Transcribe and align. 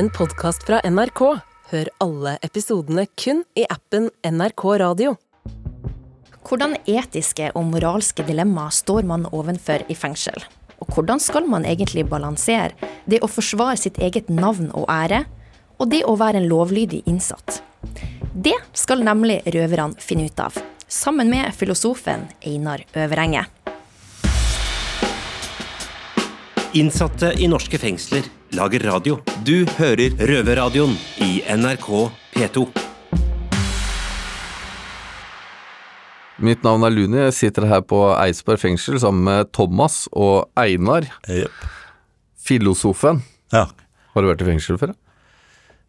en 0.00 0.08
podkast 0.10 0.62
fra 0.64 0.78
NRK. 0.88 1.20
Hør 1.70 1.88
alle 2.00 2.30
episodene 2.46 3.02
kun 3.20 3.42
i 3.58 3.66
appen 3.68 4.06
NRK 4.24 4.62
Radio. 4.80 5.10
Hvordan 6.46 6.78
etiske 6.88 7.50
og 7.52 7.66
moralske 7.68 8.24
dilemmaer 8.24 8.72
står 8.72 9.04
man 9.10 9.26
ovenfor 9.28 9.84
i 9.92 9.96
fengsel? 9.98 10.40
Og 10.80 10.88
hvordan 10.94 11.20
skal 11.20 11.44
man 11.52 11.68
egentlig 11.68 12.06
balansere 12.08 12.72
det 13.04 13.20
å 13.20 13.28
forsvare 13.28 13.76
sitt 13.76 14.00
eget 14.00 14.32
navn 14.32 14.70
og 14.72 14.88
ære, 14.88 15.26
og 15.76 15.92
det 15.92 16.06
å 16.08 16.16
være 16.16 16.40
en 16.40 16.48
lovlydig 16.48 17.02
innsatt? 17.04 17.60
Det 18.32 18.56
skal 18.72 19.04
nemlig 19.04 19.42
røverne 19.52 20.00
finne 20.00 20.30
ut 20.32 20.40
av, 20.40 20.56
sammen 20.88 21.28
med 21.28 21.52
filosofen 21.52 22.24
Einar 22.40 22.88
Øverenge. 22.96 23.44
Innsatte 26.78 27.32
i 27.42 27.48
norske 27.50 27.78
fengsler 27.82 28.28
lager 28.54 28.84
radio. 28.86 29.16
Du 29.42 29.64
hører 29.74 30.12
Røverradioen 30.14 30.92
i 31.18 31.40
NRK 31.50 31.88
P2. 32.36 32.62
Mitt 36.46 36.62
navn 36.62 36.86
er 36.86 36.94
Luni. 36.94 37.18
Jeg 37.24 37.34
sitter 37.40 37.66
her 37.66 37.82
på 37.82 37.98
Eidsberg 38.14 38.62
fengsel 38.62 39.00
sammen 39.02 39.26
med 39.26 39.50
Thomas 39.50 40.04
og 40.14 40.46
Einar. 40.54 41.10
Yep. 41.26 41.66
Filosofen. 42.38 43.24
Ja. 43.50 43.66
Har 44.14 44.22
du 44.22 44.30
vært 44.30 44.46
i 44.46 44.50
fengsel 44.52 44.78
før? 44.78 44.94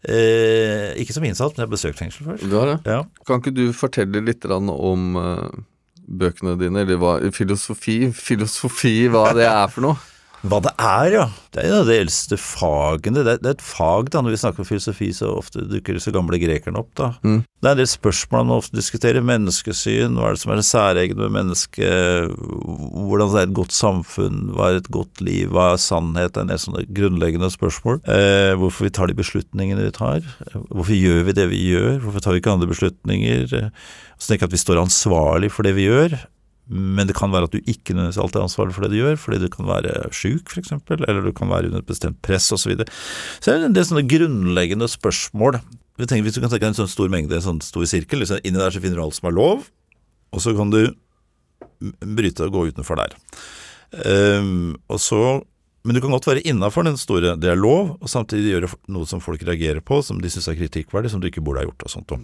Eh, 0.01 0.97
ikke 0.97 1.13
som 1.13 1.29
innsatt, 1.29 1.53
men 1.53 1.61
jeg 1.61 1.69
har 1.69 1.75
besøkt 1.77 2.01
fengsel 2.01 2.25
før. 2.31 2.41
Du 2.41 2.57
har 2.57 2.71
det? 2.73 2.79
Ja. 2.89 3.03
Kan 3.29 3.43
ikke 3.43 3.53
du 3.53 3.67
fortelle 3.77 4.25
litt 4.25 4.49
om 4.49 5.13
eh, 5.21 5.61
bøkene 6.09 6.57
dine, 6.57 6.87
eller 6.87 6.97
hva 6.97 7.19
Filosofi? 7.37 8.07
Filosofi, 8.17 8.95
hva 9.13 9.29
det 9.37 9.45
er 9.45 9.69
for 9.69 9.85
noe? 9.85 10.07
Hva 10.41 10.57
det 10.65 10.71
er, 10.81 11.13
ja. 11.13 11.25
Det 11.53 11.61
er 11.61 11.69
jo 11.69 11.81
det 11.85 11.97
eldste 12.01 12.37
fagene. 12.39 13.21
Det 13.21 13.33
er, 13.35 13.41
det 13.43 13.49
er 13.51 13.55
et 13.57 13.63
fag, 13.65 14.09
da. 14.09 14.23
Når 14.23 14.33
vi 14.33 14.39
snakker 14.41 14.63
om 14.63 14.67
filosofi, 14.67 15.11
så 15.13 15.29
ofte 15.37 15.65
dukker 15.69 15.97
disse 15.97 16.13
gamle 16.15 16.39
grekerne 16.41 16.81
opp, 16.81 16.89
da. 16.97 17.11
Mm. 17.21 17.43
Det 17.61 17.69
er 17.69 17.75
en 17.75 17.81
del 17.83 17.89
spørsmål 17.91 18.47
man 18.47 18.57
ofte 18.57 18.79
diskuterer. 18.79 19.25
Menneskesyn, 19.25 20.17
hva 20.17 20.31
er 20.31 20.37
det 20.37 20.41
som 20.41 20.53
er 20.53 20.61
det 20.61 20.65
særegne 20.65 21.19
med 21.19 21.35
mennesket? 21.37 22.33
Hvordan 23.11 23.35
er 23.35 23.45
et 23.45 23.55
godt 23.61 23.77
samfunn? 23.77 24.41
Hva 24.57 24.71
er 24.71 24.81
et 24.81 24.91
godt 24.93 25.21
liv? 25.21 25.53
Hva 25.53 25.71
er 25.75 25.83
sannhet? 25.83 26.33
Det 26.33 26.41
er 26.41 26.47
en 26.47 26.53
del 26.55 26.63
sånne 26.65 26.85
grunnleggende 26.89 27.53
spørsmål. 27.53 28.01
Eh, 28.09 28.55
hvorfor 28.57 28.89
vi 28.89 28.95
tar 28.97 29.11
de 29.11 29.19
beslutningene 29.21 29.85
vi 29.85 29.95
tar? 29.99 30.25
Hvorfor 30.57 30.97
gjør 30.97 31.25
vi 31.29 31.37
det 31.37 31.49
vi 31.53 31.63
gjør? 31.69 31.99
Hvorfor 32.01 32.25
tar 32.25 32.33
vi 32.33 32.41
ikke 32.41 32.57
andre 32.57 32.71
beslutninger? 32.71 33.45
Sånn 33.51 33.73
Så 34.21 34.37
at 34.41 34.53
vi 34.53 34.65
står 34.65 34.81
ansvarlig 34.81 35.53
for 35.53 35.67
det 35.67 35.77
vi 35.77 35.85
gjør. 35.85 36.17
Men 36.71 37.09
det 37.09 37.17
kan 37.17 37.33
være 37.33 37.49
at 37.49 37.53
du 37.53 37.59
ikke 37.59 37.91
nødvendigvis 37.91 38.21
alltid 38.23 38.39
er 38.39 38.47
ansvarlig 38.47 38.75
for 38.77 38.85
det 38.85 38.93
du 38.93 39.01
gjør, 39.01 39.19
fordi 39.19 39.41
du 39.41 39.49
kan 39.51 39.67
være 39.67 39.91
sjuk 40.15 40.53
f.eks., 40.53 40.71
eller 40.95 41.21
du 41.25 41.33
kan 41.35 41.51
være 41.51 41.67
under 41.67 41.83
et 41.83 41.89
bestemt 41.89 42.21
press 42.23 42.47
osv. 42.55 42.63
Så, 42.63 42.71
videre. 42.71 42.87
så 43.39 43.51
det 43.51 43.55
er 43.57 43.67
en 43.67 43.75
del 43.75 43.87
sånne 43.89 44.07
grunnleggende 44.07 44.87
spørsmål. 44.91 45.59
Tenker, 46.01 46.23
hvis 46.25 46.37
du 46.37 46.41
kan 46.41 46.49
tenke 46.49 46.63
deg 46.63 46.71
en 46.71 46.79
sånn 46.79 46.91
stor 46.91 47.11
mengde, 47.13 47.35
en 47.37 47.45
sånn 47.45 47.63
stor 47.65 47.83
sirkel, 47.89 48.23
liksom, 48.23 48.39
inni 48.47 48.61
der 48.61 48.73
så 48.73 48.81
finner 48.81 49.01
du 49.01 49.03
alt 49.03 49.19
som 49.19 49.27
er 49.29 49.35
lov, 49.35 49.67
og 50.31 50.43
så 50.43 50.55
kan 50.57 50.71
du 50.73 50.81
bryte 52.01 52.47
og 52.47 52.55
gå 52.55 52.67
utenfor 52.71 53.01
der. 53.01 53.17
Um, 53.91 54.77
og 54.87 55.01
så 55.03 55.21
men 55.81 55.97
du 55.97 56.01
kan 56.03 56.13
godt 56.13 56.27
være 56.29 56.43
innafor 56.45 56.85
den 56.85 56.97
store, 56.99 57.33
det 57.41 57.49
er 57.49 57.57
lov, 57.57 57.95
og 57.97 58.09
samtidig 58.09 58.53
gjøre 58.53 58.69
noe 58.93 59.09
som 59.09 59.21
folk 59.23 59.41
reagerer 59.47 59.81
på, 59.81 59.97
som 60.05 60.19
de 60.21 60.29
syns 60.29 60.51
er 60.51 60.59
kritikkverdig, 60.59 61.09
som 61.09 61.21
du 61.21 61.25
ikke 61.29 61.41
burde 61.41 61.63
ha 61.63 61.65
gjort 61.65 61.87
og 61.87 61.93
sånt. 61.95 62.13
Og. 62.13 62.21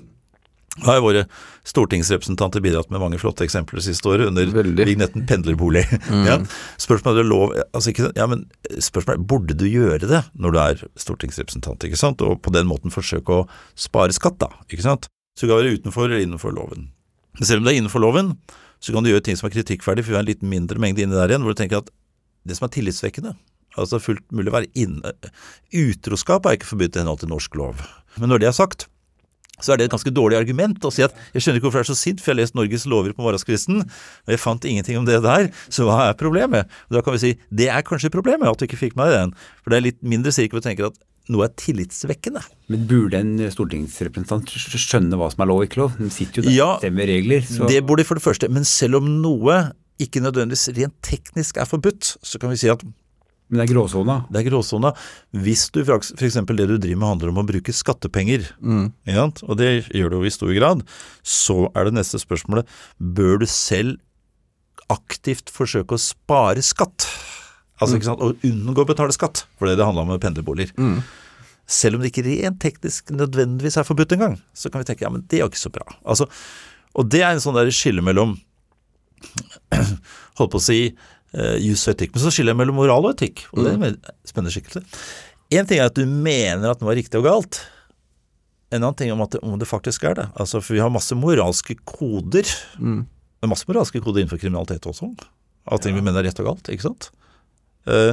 Da 0.77 0.91
har 0.91 0.99
våre 1.01 1.23
stortingsrepresentanter 1.65 2.61
bidratt 2.61 2.91
med 2.93 3.01
mange 3.01 3.17
flotte 3.17 3.41
eksempler 3.47 3.81
siste 3.81 4.09
året 4.11 4.27
under 4.29 4.45
Veldig. 4.53 4.85
vignetten 4.85 5.23
pendlerbolig. 5.29 5.85
Ja. 6.27 6.35
Spørsmålet 6.81 7.23
er 7.23 7.27
lov, 7.29 7.55
altså 7.73 7.91
ikke, 7.93 8.11
ja, 8.17 8.27
men 8.29 8.43
spørsmålet 8.77 9.17
er, 9.17 9.25
burde 9.31 9.55
du 9.57 9.65
gjøre 9.65 10.05
det 10.09 10.21
når 10.37 10.53
du 10.53 10.59
er 10.61 10.83
stortingsrepresentant, 11.01 11.87
ikke 11.87 11.97
sant, 11.99 12.21
og 12.21 12.41
på 12.45 12.53
den 12.53 12.67
måten 12.69 12.93
forsøke 12.93 13.41
å 13.41 13.47
spare 13.79 14.13
skatt 14.15 14.37
da, 14.43 14.51
ikke 14.69 14.85
sant? 14.85 15.07
Så 15.37 15.45
du 15.47 15.51
kan 15.53 15.61
være 15.63 15.77
utenfor 15.79 16.07
eller 16.09 16.21
innenfor 16.25 16.53
loven. 16.53 16.89
Men 17.37 17.45
selv 17.49 17.61
om 17.61 17.67
det 17.67 17.73
er 17.75 17.81
innenfor 17.81 18.02
loven, 18.03 18.35
så 18.81 18.93
kan 18.93 19.05
du 19.05 19.09
gjøre 19.11 19.25
ting 19.25 19.37
som 19.39 19.47
er 19.49 19.55
kritikkverdig, 19.55 20.03
for 20.05 20.13
vi 20.13 20.17
har 20.19 20.25
en 20.25 20.30
litt 20.30 20.45
mindre 20.45 20.81
mengde 20.81 21.02
inni 21.05 21.17
der 21.17 21.30
igjen, 21.33 21.45
hvor 21.45 21.53
du 21.58 21.61
tenker 21.61 21.81
at 21.81 21.89
det 22.47 22.58
som 22.58 22.67
er 22.67 22.73
tillitsvekkende, 22.75 23.33
altså 23.77 23.99
fullt 24.02 24.25
mulig 24.33 24.49
å 24.53 24.58
være 24.59 24.69
inne, 24.77 25.13
utroskap 25.73 26.45
er 26.49 26.58
ikke 26.58 26.69
forbudt 26.71 26.97
i 26.97 27.02
henhold 27.03 27.21
til 27.23 27.31
norsk 27.33 27.58
lov. 27.59 27.81
Men 28.17 28.31
når 28.33 28.42
det 28.43 28.49
er 28.52 28.58
sagt, 28.58 28.87
så 29.63 29.73
er 29.73 29.79
det 29.79 29.87
et 29.87 29.95
ganske 29.95 30.13
dårlig 30.13 30.37
argument 30.39 30.85
å 30.85 30.91
si 30.93 31.03
at 31.05 31.15
jeg 31.33 31.43
skjønner 31.43 31.59
ikke 31.59 31.69
hvorfor 31.69 31.81
jeg 31.81 31.87
er 31.87 31.91
så 31.91 31.97
sint, 31.97 32.21
for 32.21 32.31
jeg 32.31 32.37
har 32.37 32.41
lest 32.43 32.57
Norges 32.57 32.85
lover 32.89 33.15
på 33.17 33.25
morgenskvisten, 33.25 33.81
og 33.83 34.33
jeg 34.33 34.41
fant 34.41 34.67
ingenting 34.69 34.99
om 34.99 35.07
det 35.07 35.19
der, 35.25 35.49
så 35.73 35.87
hva 35.87 35.99
er 36.07 36.17
problemet? 36.19 36.69
Og 36.89 36.99
da 36.99 37.03
kan 37.05 37.17
vi 37.17 37.23
si 37.23 37.33
det 37.49 37.71
er 37.73 37.85
kanskje 37.87 38.13
problemet 38.13 38.49
at 38.49 38.61
du 38.61 38.67
ikke 38.67 38.79
fikk 38.79 38.97
med 38.99 39.09
deg 39.09 39.23
den, 39.25 39.37
for 39.63 39.73
det 39.73 39.79
er 39.79 39.87
litt 39.89 40.01
mindre 40.05 40.33
sikkert 40.35 40.61
å 40.61 40.67
tenke 40.69 40.91
at 40.91 40.99
noe 41.33 41.47
er 41.47 41.55
tillitsvekkende. 41.59 42.43
Men 42.71 42.85
burde 42.87 43.19
en 43.19 43.33
stortingsrepresentant 43.51 44.53
skjønne 44.53 45.17
hva 45.19 45.27
som 45.33 45.43
er 45.43 45.49
lov 45.49 45.63
og 45.63 45.67
ikke 45.67 45.81
lov? 45.81 45.97
De 45.99 46.11
sitter 46.13 46.39
jo 46.39 46.45
der 46.45 46.55
Ja, 46.55 46.69
bestemmer 46.77 47.09
regler. 47.09 47.43
Så 47.43 47.67
Det 47.67 47.81
burde 47.83 48.05
de 48.05 48.07
for 48.07 48.19
det 48.19 48.23
første, 48.23 48.49
men 48.53 48.67
selv 48.67 49.01
om 49.01 49.09
noe 49.23 49.57
ikke 49.99 50.21
nødvendigvis 50.21 50.69
rent 50.77 50.95
teknisk 51.05 51.57
er 51.59 51.67
forbudt, 51.67 52.15
så 52.23 52.39
kan 52.39 52.53
vi 52.53 52.61
si 52.61 52.69
at 52.71 52.85
Men 53.47 53.61
det 53.61 53.67
er 53.67 53.71
gråsona. 53.71 54.17
det 54.27 54.41
er 54.41 54.47
gråsona. 54.49 54.91
Hvis 55.31 55.69
du 55.71 55.80
f.eks. 55.83 56.39
det 56.43 56.67
du 56.67 56.75
driver 56.75 56.99
med 56.99 57.11
handler 57.13 57.31
om 57.31 57.39
å 57.39 57.45
bruke 57.47 57.75
skattepenger, 57.75 58.49
mm. 58.59 58.89
og 59.47 59.53
det 59.59 59.69
gjør 59.95 60.11
du 60.11 60.17
jo 60.17 60.27
i 60.27 60.33
stor 60.35 60.52
grad, 60.58 60.83
så 61.23 61.69
er 61.71 61.87
det 61.87 61.95
neste 61.95 62.19
spørsmålet 62.19 62.67
bør 62.99 63.39
du 63.43 63.47
selv 63.47 64.02
aktivt 64.91 65.52
forsøke 65.53 65.95
å 65.95 66.02
spare 66.02 66.63
skatt? 66.63 67.07
Altså 67.77 67.99
ikke 67.99 68.09
sant, 68.09 68.23
å 68.23 68.36
unngå 68.49 68.83
å 68.83 68.89
betale 68.89 69.15
skatt, 69.15 69.45
for 69.55 69.69
det 69.69 69.77
det 69.80 69.87
handla 69.87 70.03
om 70.03 70.11
med 70.11 70.23
pendlerboliger. 70.23 70.73
Selv 71.67 71.97
om 71.97 72.03
det 72.03 72.13
ikke 72.13 72.25
rent 72.25 72.59
teknisk 72.63 73.11
nødvendigvis 73.11 73.75
er 73.80 73.87
forbudt 73.87 74.15
engang, 74.15 74.37
så 74.55 74.71
kan 74.71 74.83
vi 74.83 74.87
tenke 74.89 75.05
ja, 75.05 75.11
men 75.13 75.25
det 75.27 75.39
er 75.39 75.45
jo 75.45 75.52
ikke 75.52 75.65
så 75.67 75.71
bra. 75.73 75.87
Altså, 76.07 76.27
og 76.97 77.11
det 77.11 77.21
er 77.21 77.36
en 77.36 77.43
sånn 77.43 77.57
der 77.57 77.71
skille 77.75 78.03
mellom 78.03 78.37
holdt 80.39 80.53
på 80.53 80.59
å 80.59 80.63
si 80.63 80.80
jus 81.61 81.83
og 81.87 81.95
etikk. 81.95 82.14
Men 82.15 82.23
så 82.23 82.31
skiller 82.33 82.55
jeg 82.55 82.59
mellom 82.61 82.80
moral 82.80 83.05
og 83.05 83.15
etikk, 83.15 83.45
og 83.53 83.65
det 83.65 83.73
er 83.73 83.87
en 83.92 83.98
spennende 84.25 84.53
skikkelse. 84.55 84.83
Én 85.53 85.67
ting 85.67 85.80
er 85.80 85.92
at 85.92 85.95
du 85.95 86.03
mener 86.08 86.71
at 86.71 86.81
noe 86.81 86.92
er 86.92 86.99
riktig 86.99 87.20
og 87.21 87.27
galt. 87.27 87.61
En 88.73 88.81
annen 88.81 88.98
ting 88.99 89.14
om 89.14 89.21
at 89.23 89.36
det, 89.36 89.39
om 89.45 89.55
det 89.59 89.70
faktisk 89.70 90.03
er 90.09 90.17
det. 90.17 90.25
Altså, 90.36 90.59
for 90.59 90.75
vi 90.75 90.81
har 90.83 90.92
masse 90.92 91.15
moralske 91.15 91.77
koder. 91.87 92.43
Det 92.48 93.45
er 93.48 93.52
masse 93.52 93.67
moralske 93.70 94.02
koder 94.03 94.23
innenfor 94.23 94.42
kriminalitet 94.42 94.87
også. 94.89 95.14
Av 95.71 95.80
ting 95.83 95.95
vi 95.95 96.03
mener 96.03 96.23
er 96.23 96.30
rett 96.31 96.42
og 96.43 96.49
galt, 96.49 96.71
ikke 96.73 96.89
sant. 96.89 97.09
Uh, 97.87 98.11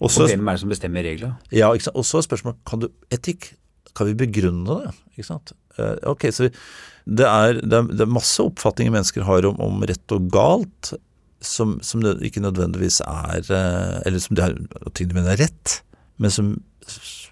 og 0.00 0.08
så 0.08 0.24
Og 0.24 0.32
hvem 0.32 0.48
er 0.48 0.56
det 0.56 0.62
som 0.62 0.70
bestemmer 0.72 1.04
reglene? 1.04 1.36
ja, 1.52 1.68
ikke 1.74 1.84
sant? 1.84 1.98
Og 2.00 2.06
så 2.08 2.22
er 2.22 2.24
spørsmålet 2.24 2.62
kan 2.68 2.80
du, 2.80 2.88
etikk, 3.12 3.52
kan 3.92 4.08
vi 4.08 4.16
begrunne 4.24 4.78
det? 4.80 4.94
Ikke 5.12 5.28
sant? 5.28 5.52
Uh, 5.76 5.98
ok, 6.14 6.30
så 6.32 6.48
det, 6.48 7.26
er, 7.26 7.60
det, 7.60 7.76
er, 7.76 7.90
det 7.92 8.06
er 8.06 8.16
masse 8.16 8.40
oppfatninger 8.40 8.94
mennesker 8.94 9.26
har 9.28 9.44
om, 9.50 9.60
om 9.60 9.84
rett 9.88 10.16
og 10.16 10.30
galt, 10.32 10.94
som, 11.42 11.76
som 11.82 12.02
ikke 12.02 12.42
nødvendigvis 12.42 13.00
er 13.04 13.42
eh, 13.42 13.96
Eller 14.06 14.22
som 14.22 14.36
de 14.38 14.44
har, 14.44 14.54
ting 14.94 15.10
de 15.10 15.16
mener 15.16 15.34
er 15.34 15.44
rett, 15.48 15.80
men 16.22 16.32
som 16.34 16.54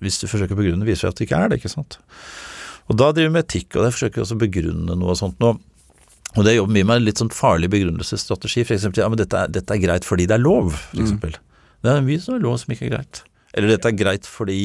hvis 0.00 0.20
du 0.22 0.28
forsøker 0.30 0.56
å 0.56 0.60
begrunne, 0.60 0.86
viser 0.86 1.06
seg 1.06 1.12
at 1.12 1.20
det 1.20 1.26
ikke 1.26 1.40
er 1.40 1.50
det. 1.50 1.58
ikke 1.60 1.72
sant? 1.72 1.98
Og 2.90 2.96
da 2.98 3.10
driver 3.12 3.28
vi 3.28 3.34
med 3.36 3.44
etikk, 3.44 3.74
og 3.74 3.84
der 3.84 3.94
forsøker 3.94 4.20
vi 4.20 4.24
også 4.24 4.38
å 4.38 4.40
begrunne 4.40 4.96
noe 4.98 5.16
sånt 5.18 5.42
nå. 5.42 5.52
Og 6.38 6.46
det 6.46 6.54
jobber 6.54 6.76
mye 6.76 6.86
med 6.86 7.02
litt 7.02 7.20
sånn 7.20 7.32
farlig 7.34 7.70
begrunnelsesstrategi. 7.72 8.62
Eksempel, 8.62 9.02
ja, 9.02 9.10
men 9.10 9.18
dette 9.18 9.38
er, 9.38 9.50
dette 9.50 9.74
er 9.74 9.82
greit 9.82 10.06
fordi 10.06 10.28
det 10.30 10.38
er 10.38 10.44
lov, 10.44 10.72
for 10.78 11.02
eksempel. 11.02 11.36
Det 11.82 11.92
er 11.92 12.06
mye 12.06 12.22
som 12.22 12.36
er 12.36 12.44
lov 12.44 12.56
som 12.62 12.72
ikke 12.74 12.86
er 12.86 12.94
greit. 12.94 13.22
Eller 13.58 13.74
dette 13.74 13.90
er 13.90 13.98
greit 13.98 14.28
fordi 14.30 14.58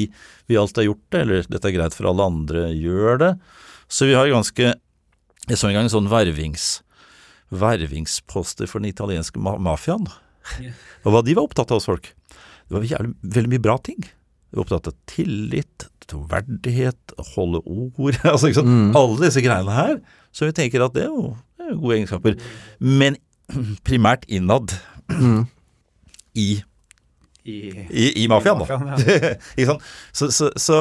vi 0.49 0.59
alltid 0.61 0.83
har 0.83 0.89
gjort 0.91 1.05
det, 1.09 1.21
eller 1.23 1.47
dette 1.49 1.69
er 1.71 1.75
greit 1.79 1.97
for 1.97 2.09
alle 2.11 2.27
andre 2.29 2.67
gjør 2.75 3.21
det. 3.23 3.31
Så 3.89 4.09
vi 4.09 4.17
har 4.17 4.29
ganske 4.31 4.73
Jeg 5.45 5.59
så 5.61 5.67
en 5.69 5.75
gang 5.77 5.85
en 5.85 5.93
sånn 5.93 6.09
vervings, 6.09 6.79
vervingsposter 7.53 8.69
for 8.69 8.81
den 8.81 8.89
italienske 8.93 9.39
ma 9.41 9.55
mafiaen. 9.61 10.07
Og 11.05 11.13
hva 11.13 11.21
de 11.25 11.35
var 11.37 11.47
opptatt 11.47 11.71
av 11.73 11.79
hos 11.81 11.89
folk. 11.89 12.11
Det 12.65 12.77
var 12.77 12.85
jævlig, 12.89 13.13
veldig 13.35 13.51
mye 13.53 13.63
bra 13.65 13.75
ting. 13.85 14.01
De 14.01 14.57
var 14.57 14.65
opptatt 14.65 14.89
av 14.91 14.95
tillit, 15.09 15.87
troverdighet, 16.09 17.15
holde 17.33 17.61
ord 17.65 18.17
altså 18.31 18.49
ikke 18.51 18.61
sant? 18.61 18.97
Alle 18.97 19.19
disse 19.25 19.41
greiene 19.45 19.73
her. 19.77 19.97
Så 20.35 20.49
vi 20.49 20.55
tenker 20.57 20.83
at 20.85 20.93
det 20.97 21.05
er 21.07 21.11
jo, 21.13 21.33
det 21.57 21.69
er 21.69 21.77
gode 21.81 21.97
egenskaper. 21.99 22.37
Men 22.81 23.17
primært 23.85 24.25
innad 24.29 24.73
i 26.45 26.49
I, 27.45 27.57
i, 27.93 28.05
i 28.23 28.27
mafiaen, 28.29 28.63
da. 28.65 28.97
ikke 29.55 29.67
sant? 29.69 29.83
Så, 30.17 30.31
så, 30.33 30.49
så, 30.57 30.79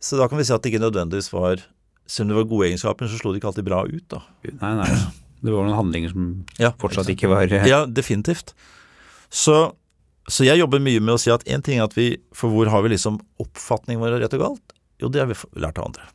så 0.00 0.16
da 0.20 0.28
kan 0.30 0.40
vi 0.40 0.46
si 0.48 0.54
at 0.54 0.64
det 0.64 0.72
ikke 0.72 0.80
nødvendigvis 0.86 1.28
var 1.34 1.60
Selv 2.08 2.24
om 2.24 2.30
det 2.32 2.36
var 2.38 2.46
gode 2.48 2.68
egenskaper, 2.70 3.08
så 3.10 3.18
slo 3.20 3.34
det 3.34 3.42
ikke 3.42 3.50
alltid 3.50 3.66
bra 3.68 3.82
ut, 3.84 4.04
da. 4.08 4.22
Nei, 4.62 4.70
nei. 4.80 4.86
Det 5.38 5.54
var 5.54 5.66
noen 5.66 5.78
handlinger 5.78 6.14
som 6.14 6.28
Ja, 6.58 6.72
fortsatt 6.80 7.10
ikke 7.12 7.30
var 7.30 7.50
Ja, 7.68 7.84
definitivt. 7.86 8.54
Så, 9.30 9.56
så 10.26 10.46
jeg 10.46 10.60
jobber 10.60 10.82
mye 10.82 11.02
med 11.04 11.14
å 11.16 11.20
si 11.20 11.30
at 11.30 11.44
én 11.46 11.62
ting 11.64 11.78
er 11.78 11.86
at 11.88 11.96
vi 11.98 12.14
For 12.34 12.50
hvor 12.52 12.70
har 12.72 12.84
vi 12.84 12.94
liksom 12.94 13.20
oppfatningen 13.42 14.02
vår 14.02 14.16
av 14.16 14.22
rett 14.24 14.38
og 14.38 14.44
galt? 14.46 14.78
Jo, 14.98 15.10
det 15.12 15.22
har 15.22 15.28
vi 15.30 15.36
lært 15.62 15.78
av 15.78 15.90
andre. 15.92 16.08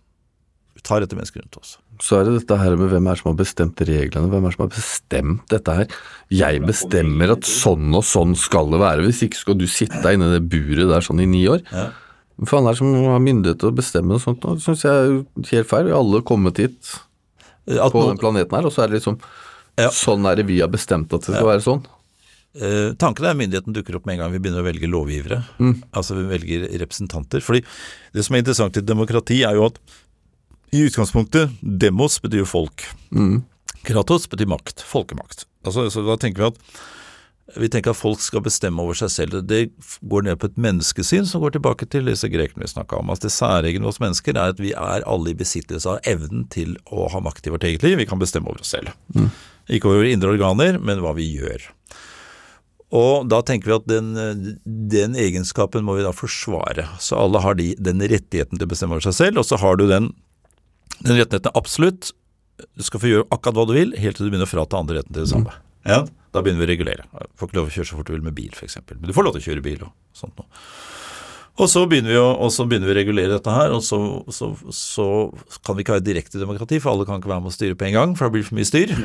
Vi 0.73 0.81
tar 0.83 1.05
etter 1.05 1.15
mennesker 1.15 1.39
rundt 1.39 1.55
oss. 1.61 1.77
Så 2.03 2.17
er 2.17 2.25
det 2.27 2.33
dette 2.41 2.57
her 2.59 2.75
med 2.75 2.89
hvem 2.91 3.05
er 3.07 3.15
det 3.15 3.21
som 3.21 3.29
har 3.29 3.37
bestemt 3.39 3.83
reglene, 3.87 4.27
hvem 4.27 4.43
er 4.43 4.49
det 4.51 4.57
som 4.57 4.63
har 4.65 4.71
bestemt 4.73 5.45
dette 5.53 5.75
her. 5.77 5.93
Jeg 6.33 6.63
bestemmer 6.65 7.31
at 7.37 7.47
sånn 7.47 7.93
og 7.95 8.03
sånn 8.03 8.33
skal 8.35 8.73
det 8.73 8.81
være, 8.81 9.05
hvis 9.05 9.21
ikke 9.27 9.39
skal 9.39 9.59
du 9.61 9.67
sitte 9.71 10.01
deg 10.03 10.17
inne 10.17 10.31
i 10.31 10.35
det 10.35 10.43
buret 10.51 10.89
der 10.89 11.05
sånn 11.05 11.21
i 11.23 11.29
ni 11.29 11.45
år. 11.47 11.63
Ja. 11.71 11.91
Faen 12.49 12.65
er 12.67 12.73
det 12.73 12.81
som 12.81 12.91
har 13.07 13.21
myndighet 13.23 13.61
til 13.61 13.69
å 13.69 13.77
bestemme 13.77 14.17
og 14.17 14.23
sånt? 14.25 14.43
nå? 14.43 14.57
Det 14.57 14.65
syns 14.65 14.83
jeg 14.83 14.91
er 14.91 15.51
helt 15.53 15.69
feil. 15.69 15.87
Vi 15.87 15.93
har 15.93 16.01
alle 16.01 16.23
kommet 16.25 16.59
hit 16.59 16.95
At 17.67 17.93
på 17.93 18.05
den 18.09 18.19
planeten 18.19 18.57
her, 18.57 18.67
og 18.67 18.73
så 18.75 18.83
er 18.83 18.91
det 18.91 18.99
liksom 19.01 19.19
Ja. 19.79 19.89
Sånn 19.89 20.25
er 20.29 20.35
det 20.37 20.45
vi 20.45 20.59
har 20.61 20.69
bestemt 20.69 21.13
at 21.15 21.23
det 21.25 21.33
skal 21.33 21.47
være 21.49 21.63
sånn. 21.65 21.85
Eh, 22.53 22.91
tanken 23.01 23.25
er 23.25 23.31
at 23.33 23.39
myndigheten 23.39 23.73
dukker 23.73 23.95
opp 23.97 24.05
med 24.05 24.19
en 24.19 24.19
gang 24.21 24.33
vi 24.35 24.41
begynner 24.43 24.61
å 24.61 24.67
velge 24.67 24.85
lovgivere. 24.85 25.39
Altså 25.97 26.13
vi 26.19 26.27
velger 26.29 26.67
representanter. 26.77 27.41
Fordi 27.41 27.63
det 28.13 28.25
som 28.25 28.35
er 28.35 28.43
interessant 28.43 28.77
i 28.77 28.83
demokrati, 28.85 29.39
er 29.47 29.57
jo 29.57 29.65
at 29.71 29.79
i 30.73 30.83
utgangspunktet 30.85 31.49
demos 31.61 32.19
betyr 32.21 32.45
folk. 32.45 32.85
Kratos 33.83 34.27
betyr 34.29 34.49
makt. 34.49 34.85
Folkemakt. 34.85 35.47
Altså, 35.65 35.87
så 35.89 36.05
da 36.05 36.19
tenker 36.21 36.43
vi 36.43 36.51
at 36.51 36.61
vi 37.59 37.67
tenker 37.67 37.91
at 37.91 37.99
folk 37.99 38.21
skal 38.23 38.41
bestemme 38.45 38.79
over 38.79 38.95
seg 38.95 39.11
selv. 39.11 39.41
Det 39.45 39.65
går 40.07 40.23
ned 40.25 40.39
på 40.39 40.47
et 40.47 40.59
menneskesyn 40.63 41.27
som 41.27 41.43
går 41.43 41.57
tilbake 41.57 41.87
til 41.91 42.07
disse 42.07 42.29
grekerne 42.31 42.63
vi 42.63 42.71
snakka 42.71 43.01
om. 43.01 43.11
Altså 43.11 43.27
Det 43.27 43.33
særegne 43.35 43.89
hos 43.89 43.99
mennesker 43.99 44.37
er 44.37 44.53
at 44.55 44.61
vi 44.63 44.71
er 44.71 45.03
alle 45.03 45.33
i 45.33 45.37
besittelse 45.37 45.91
av 45.91 46.07
evnen 46.07 46.47
til 46.53 46.77
å 46.87 47.09
ha 47.11 47.19
makt 47.23 47.49
i 47.49 47.53
vårt 47.53 47.67
eget 47.67 47.83
liv. 47.83 47.97
Vi 47.99 48.07
kan 48.07 48.21
bestemme 48.21 48.47
over 48.47 48.63
oss 48.63 48.71
selv. 48.71 48.95
Ikke 49.67 49.91
over 49.91 50.07
indre 50.07 50.31
organer, 50.31 50.79
men 50.79 51.03
hva 51.03 51.11
vi 51.17 51.27
gjør. 51.35 51.67
Og 52.93 53.27
da 53.27 53.41
tenker 53.43 53.71
vi 53.71 53.75
at 53.75 53.89
den, 53.89 54.57
den 54.63 55.19
egenskapen 55.19 55.83
må 55.83 55.97
vi 55.97 56.05
da 56.05 56.13
forsvare. 56.15 56.87
Så 57.03 57.17
alle 57.19 57.41
har 57.43 57.59
de, 57.59 57.73
den 57.75 58.05
rettigheten 58.07 58.55
til 58.55 58.69
å 58.69 58.71
bestemme 58.71 58.95
over 58.95 59.07
seg 59.09 59.17
selv, 59.19 59.41
og 59.41 59.49
så 59.49 59.59
har 59.59 59.81
du 59.81 59.87
den, 59.89 60.13
den 61.01 61.19
rettigheten 61.19 61.57
absolutt. 61.59 62.13
Du 62.77 62.85
skal 62.85 63.01
få 63.03 63.11
gjøre 63.11 63.29
akkurat 63.33 63.59
hva 63.59 63.67
du 63.67 63.75
vil, 63.75 63.95
helt 63.99 64.15
til 64.15 64.29
du 64.29 64.31
begynner 64.31 64.47
å 64.47 64.53
frata 64.53 64.79
andre 64.79 65.01
retten 65.01 65.11
til 65.11 65.25
det 65.25 65.31
samme. 65.33 65.57
Ja, 65.85 66.03
da 66.33 66.41
begynner 66.41 66.63
vi 66.63 66.67
å 66.67 66.71
regulere. 66.73 67.05
Du 67.11 67.37
får 67.39 67.49
ikke 67.49 67.59
lov 67.59 67.69
å 67.69 67.73
kjøre 67.75 67.89
så 67.89 67.97
fort 67.99 68.09
du 68.09 68.15
vil 68.15 68.25
med 68.25 68.35
bil, 68.37 68.51
f.eks. 68.55 68.77
Men 68.89 69.07
du 69.09 69.13
får 69.15 69.27
lov 69.27 69.35
til 69.35 69.43
å 69.43 69.47
kjøre 69.51 69.63
bil 69.65 69.81
og 69.85 69.91
sånt 70.17 70.37
noe. 70.39 70.47
Og 71.61 71.67
så 71.69 71.83
begynner 71.85 72.15
vi 72.15 72.17
å, 72.17 72.29
og 72.41 72.49
så 72.49 72.65
begynner 72.65 72.89
vi 72.89 72.95
å 72.95 72.97
regulere 72.97 73.35
dette 73.35 73.53
her, 73.53 73.75
og 73.75 73.83
så, 73.85 73.99
så, 74.33 74.47
så 74.73 75.05
kan 75.65 75.77
vi 75.77 75.83
ikke 75.85 75.93
ha 75.93 75.99
et 76.01 76.07
direkte 76.07 76.41
demokrati, 76.41 76.79
for 76.81 76.95
alle 76.95 77.05
kan 77.05 77.19
ikke 77.21 77.29
være 77.29 77.43
med 77.45 77.51
å 77.51 77.57
styre 77.57 77.77
på 77.77 77.85
en 77.91 77.93
gang, 77.97 78.15
for 78.17 78.25
da 78.25 78.33
blir 78.33 78.41
det 78.41 78.49
for 78.49 78.57
mye 78.57 78.69
styr. 78.71 78.95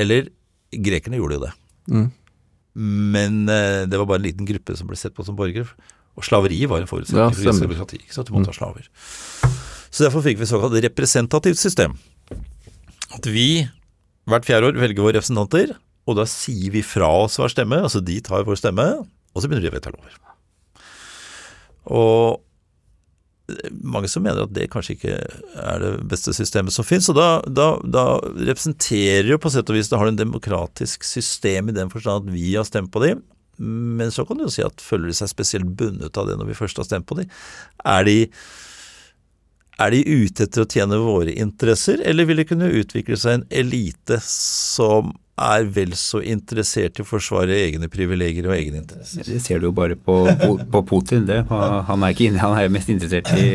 Eller 0.00 0.30
grekerne 0.72 1.20
gjorde 1.20 1.36
jo 1.36 1.42
det. 1.44 1.52
Men 2.76 3.36
eh, 3.52 3.82
det 3.88 4.00
var 4.00 4.08
bare 4.08 4.22
en 4.22 4.26
liten 4.30 4.48
gruppe 4.48 4.76
som 4.76 4.88
ble 4.88 4.96
sett 5.00 5.14
på 5.16 5.24
som 5.28 5.36
borgere. 5.36 5.68
Og 6.16 6.24
slaveri 6.24 6.62
var 6.68 6.80
en 6.80 6.88
forutsetning 6.88 7.20
Ja, 7.20 7.52
for 7.52 7.66
demokrati. 7.66 8.00
Ikke 8.00 8.16
sant? 8.16 8.30
Du 8.30 8.36
måtte 8.36 8.52
ha 8.52 8.56
slaver. 8.56 8.88
Så 9.92 10.04
derfor 10.06 10.24
fikk 10.24 10.40
vi 10.40 10.48
såkalt 10.48 10.76
representativt 10.84 11.60
system. 11.60 11.98
At 13.16 13.28
vi 13.28 13.66
hvert 14.30 14.46
fjerde 14.48 14.70
år 14.70 14.80
velger 14.80 15.04
våre 15.04 15.18
representanter, 15.18 15.76
og 16.06 16.18
da 16.18 16.26
sier 16.30 16.72
vi 16.74 16.82
fra 16.86 17.08
oss 17.24 17.38
hver 17.40 17.52
stemme, 17.52 17.82
altså 17.82 18.02
de 18.04 18.18
tar 18.24 18.46
vår 18.46 18.58
stemme, 18.60 18.86
og 19.02 19.42
så 19.42 19.48
begynner 19.48 19.66
de 19.66 19.72
å 19.72 19.76
vedta 19.76 19.92
lover. 19.94 20.18
Og 21.96 22.42
mange 23.86 24.08
som 24.10 24.24
mener 24.26 24.42
at 24.42 24.54
det 24.54 24.66
kanskje 24.72 24.96
ikke 24.96 25.14
er 25.62 25.82
det 25.82 25.92
beste 26.10 26.34
systemet 26.34 26.74
som 26.74 26.86
finnes, 26.86 27.08
og 27.12 27.18
da, 27.18 27.28
da, 27.46 27.68
da 27.82 28.04
representerer 28.48 29.30
jo 29.30 29.38
på 29.42 29.52
sett 29.54 29.70
og 29.70 29.78
vis 29.78 29.90
det 29.92 30.00
har 30.00 30.10
en 30.10 30.18
demokratisk 30.18 31.06
system 31.06 31.70
i 31.70 31.76
den 31.76 31.92
forstand 31.92 32.26
at 32.26 32.34
vi 32.34 32.54
har 32.56 32.66
stemt 32.66 32.90
på 32.94 33.02
dem, 33.04 33.22
men 33.62 34.10
så 34.12 34.26
kan 34.26 34.36
du 34.36 34.44
jo 34.44 34.52
si 34.52 34.64
at 34.66 34.82
føler 34.84 35.08
de 35.08 35.16
seg 35.16 35.30
spesielt 35.30 35.70
bundet 35.78 36.18
av 36.18 36.28
det 36.28 36.36
når 36.36 36.50
vi 36.50 36.58
først 36.58 36.80
har 36.82 36.88
stemt 36.88 37.06
på 37.08 37.16
dem? 37.20 37.30
Er 37.88 38.04
de, 38.04 38.18
er 39.82 39.92
de 39.92 40.02
ute 40.08 40.46
etter 40.46 40.64
å 40.64 40.68
tjene 40.70 40.98
våre 41.02 41.34
interesser, 41.36 42.00
eller 42.04 42.28
vil 42.28 42.40
det 42.40 42.48
kunne 42.48 42.72
utvikle 42.80 43.18
seg 43.20 43.40
en 43.40 43.46
elite 43.52 44.18
som 44.24 45.12
er 45.36 45.66
vel 45.68 45.92
så 46.00 46.22
interessert 46.24 46.96
i 46.96 47.04
å 47.04 47.08
forsvare 47.08 47.58
egne 47.66 47.90
privilegier 47.92 48.48
og 48.48 48.56
egne 48.56 48.80
interesser? 48.80 49.26
Det 49.28 49.42
ser 49.44 49.60
du 49.60 49.68
jo 49.68 49.74
bare 49.76 49.98
på, 50.00 50.22
på, 50.72 50.84
Putin. 50.88 51.26
Det. 51.28 51.42
Han 51.50 52.06
er 52.06 52.14
ikke 52.14 52.30
inne, 52.30 52.40
han 52.40 52.56
er 52.56 52.72
mest 52.72 52.92
interessert 52.92 53.28
i 53.36 53.50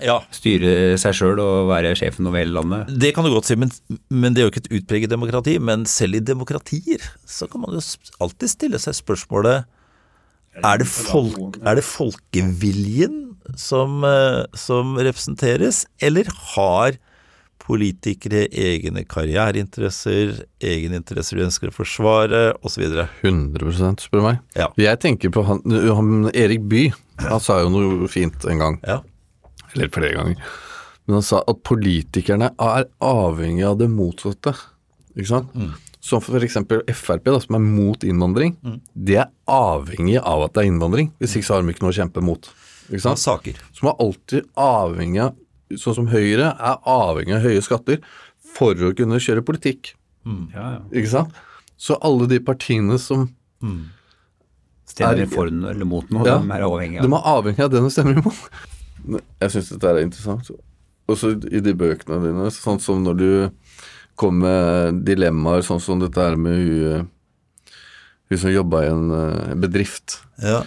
Ja, 0.00 0.18
styre 0.32 0.96
seg 1.00 1.14
sjøl 1.16 1.40
og 1.40 1.70
være 1.70 1.94
sjefen 1.96 2.28
over 2.28 2.40
hele 2.40 2.56
landet. 2.56 2.96
Det 3.00 3.12
kan 3.16 3.24
du 3.24 3.32
godt 3.32 3.48
si, 3.48 3.58
men, 3.60 3.72
men 4.08 4.32
det 4.32 4.42
er 4.42 4.48
jo 4.48 4.54
ikke 4.54 4.64
et 4.64 4.74
utpreget 4.80 5.12
demokrati. 5.12 5.58
Men 5.60 5.84
selv 5.88 6.18
i 6.18 6.24
demokratier 6.24 7.04
så 7.28 7.48
kan 7.48 7.64
man 7.64 7.76
jo 7.76 7.84
alltid 8.24 8.52
stille 8.52 8.80
seg 8.80 8.96
spørsmålet 8.96 9.68
er 10.64 10.80
det, 10.80 10.86
folk, 10.88 11.58
er 11.60 11.76
det 11.76 11.84
folkeviljen 11.84 13.16
som, 13.54 14.02
eh, 14.04 14.44
som 14.58 14.96
representeres, 14.98 15.84
eller 16.02 16.24
har 16.56 16.98
politikere 17.66 18.44
egne 18.54 19.02
karriereinteresser, 19.10 20.36
egeninteresser 20.62 21.38
de 21.40 21.46
ønsker 21.48 21.72
å 21.72 21.74
forsvare, 21.74 22.42
osv.? 22.66 22.84
100 23.24 23.98
spør 24.04 24.20
du 24.20 24.26
meg. 24.28 24.38
Ja. 24.58 24.68
Jeg 24.78 25.00
tenker 25.02 25.32
på 25.34 25.42
han, 25.48 25.62
han 25.66 26.30
Erik 26.34 26.62
Bye. 26.70 26.92
Han 27.26 27.42
sa 27.42 27.60
jo 27.64 27.72
noe 27.74 28.08
fint 28.12 28.44
en 28.50 28.62
gang, 28.62 28.78
Ja. 28.86 29.00
eller 29.74 29.88
flere 29.90 30.14
ganger. 30.14 30.36
Men 31.06 31.18
han 31.20 31.22
sa 31.26 31.42
at 31.46 31.62
politikerne 31.66 32.52
er 32.58 32.86
avhengig 33.00 33.66
av 33.66 33.78
det 33.78 33.88
motsatte. 33.90 34.54
Ikke 35.16 35.30
sant? 35.30 35.52
Som 36.02 36.20
for 36.22 36.38
eksempel 36.44 36.82
Frp, 36.92 37.24
da, 37.24 37.38
som 37.42 37.56
er 37.58 37.62
mot 37.64 37.98
innvandring. 38.06 38.56
De 38.94 39.16
er 39.22 39.30
avhengig 39.48 40.18
av 40.22 40.44
at 40.44 40.52
det 40.54 40.64
er 40.64 40.70
innvandring. 40.70 41.10
Hvis 41.18 41.34
ikke 41.38 41.46
så 41.48 41.54
har 41.56 41.62
de 41.66 41.72
ikke 41.74 41.82
noe 41.86 41.94
å 41.94 41.98
kjempe 41.98 42.22
mot. 42.22 42.46
Ikke 42.90 43.06
Av 43.10 43.16
sant? 43.16 43.24
saker. 43.24 43.54
Som 43.74 43.88
er 43.90 43.96
alltid 44.00 44.46
avhengig 44.56 45.22
av 45.24 45.34
Sånn 45.74 45.96
som 45.96 46.06
Høyre 46.06 46.52
er 46.62 46.76
avhengig 46.86 47.34
av 47.34 47.42
høye 47.42 47.60
skatter 47.60 47.96
for 48.54 48.74
å 48.86 48.92
kunne 48.94 49.18
kjøre 49.18 49.42
politikk. 49.42 49.94
Ja, 50.24 50.76
ja. 50.76 50.80
Ikke 50.94 51.08
sant? 51.10 51.32
Så 51.76 51.96
alle 52.06 52.28
de 52.30 52.38
partiene 52.38 52.98
som 53.02 53.24
Stemmer 54.86 55.24
Er- 55.24 55.26
for 55.26 55.50
noe 55.50 55.70
eller 55.74 55.84
mot 55.84 56.08
noe, 56.10 56.24
Ja. 56.24 56.38
de 56.38 56.50
er 56.52 56.62
avhengig 56.62 57.02
De 57.02 57.08
av. 57.08 57.12
er 57.12 57.26
avhengig 57.34 57.60
av 57.64 57.70
det 57.70 57.80
de 57.82 57.90
stemmer 57.90 58.14
imot. 58.22 58.50
Jeg 59.40 59.50
syns 59.50 59.68
dette 59.70 59.84
er 59.90 59.98
interessant. 60.06 60.50
Også 61.08 61.32
i 61.52 61.60
de 61.60 61.74
bøkene 61.74 62.22
dine, 62.22 62.46
sånn 62.50 62.80
som 62.80 63.02
når 63.04 63.16
du 63.18 63.50
kom 64.16 64.38
med 64.38 65.04
dilemmaer, 65.04 65.62
sånn 65.66 65.80
som 65.80 65.98
dette 65.98 66.14
her 66.14 66.36
med 66.36 66.54
hun, 66.64 67.10
hun 68.30 68.38
som 68.38 68.50
jobba 68.50 68.84
i 68.84 68.90
en 68.90 69.10
eh, 69.10 69.54
bedrift, 69.54 70.20
Ja. 70.40 70.62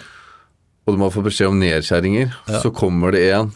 Og 0.86 0.96
du 0.96 1.00
må 1.00 1.10
få 1.12 1.22
beskjed 1.26 1.52
om 1.52 1.60
nedskjæringer, 1.60 2.34
så 2.62 2.72
kommer 2.74 3.14
det 3.14 3.26
en. 3.36 3.52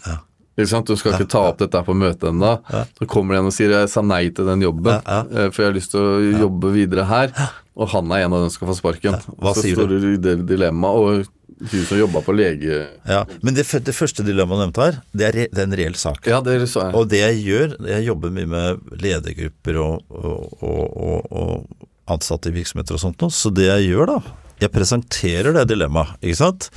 Ikke 0.54 0.70
sant? 0.70 0.86
Du 0.86 0.94
skal 0.98 1.16
ikke 1.16 1.30
ta 1.32 1.40
opp 1.50 1.58
dette 1.58 1.74
her 1.80 1.86
på 1.86 1.96
møtet 1.98 2.28
ennå. 2.30 2.52
Så 2.94 3.08
kommer 3.10 3.34
det 3.34 3.40
en 3.42 3.50
og 3.50 3.54
sier 3.56 3.72
'jeg 3.74 3.88
sa 3.90 4.02
nei 4.02 4.28
til 4.30 4.46
den 4.46 4.62
jobben, 4.62 5.02
Ja, 5.02 5.20
eh, 5.26 5.50
for 5.50 5.62
jeg 5.62 5.72
har 5.72 5.78
lyst 5.80 5.90
til 5.90 6.00
å 6.00 6.40
jobbe 6.46 6.70
videre 6.72 7.04
her', 7.06 7.32
og 7.76 7.88
han 7.88 8.12
er 8.12 8.24
en 8.24 8.32
av 8.32 8.40
dem 8.42 8.50
som 8.50 8.56
skal 8.60 8.68
få 8.68 8.76
sparken. 8.78 9.18
Hva 9.40 9.54
så 9.54 9.62
sier 9.62 9.74
står 9.74 9.88
du 9.88 10.14
i 10.14 10.16
det 10.16 10.46
dilemmaet, 10.46 10.94
og 10.94 11.26
hun 11.70 11.84
som 11.86 11.98
jobba 11.98 12.20
på 12.22 12.34
lege... 12.36 12.86
ja. 13.06 13.24
Men 13.42 13.54
det, 13.54 13.66
det 13.66 13.94
første 13.94 14.22
dilemmaet 14.22 14.58
du 14.58 14.62
nevnte 14.64 14.84
her, 14.84 15.00
det 15.12 15.24
er, 15.26 15.32
det 15.50 15.58
er 15.58 15.66
en 15.66 15.76
reell 15.76 15.94
sak. 15.94 16.26
Ja, 16.26 16.40
det 16.40 16.68
sa 16.68 16.90
jeg. 16.90 16.94
Og 16.94 17.08
det 17.08 17.18
jeg 17.18 17.44
gjør, 17.44 17.76
jeg 17.88 18.06
jobber 18.06 18.30
mye 18.30 18.46
med 18.46 18.78
ledergrupper 19.02 19.78
og, 19.82 20.02
og, 20.10 20.62
og, 20.62 20.96
og, 20.96 21.32
og 21.32 21.88
ansatte 22.14 22.50
i 22.52 22.58
virksomheter 22.58 22.94
og 22.94 23.00
sånt 23.00 23.22
noe, 23.24 23.32
så 23.32 23.50
det 23.50 23.66
jeg 23.66 23.90
gjør 23.94 24.06
da, 24.06 24.18
jeg 24.60 24.70
presenterer 24.70 25.56
det 25.56 25.66
dilemmaet, 25.72 26.14
ikke 26.22 26.38
sant? 26.38 26.70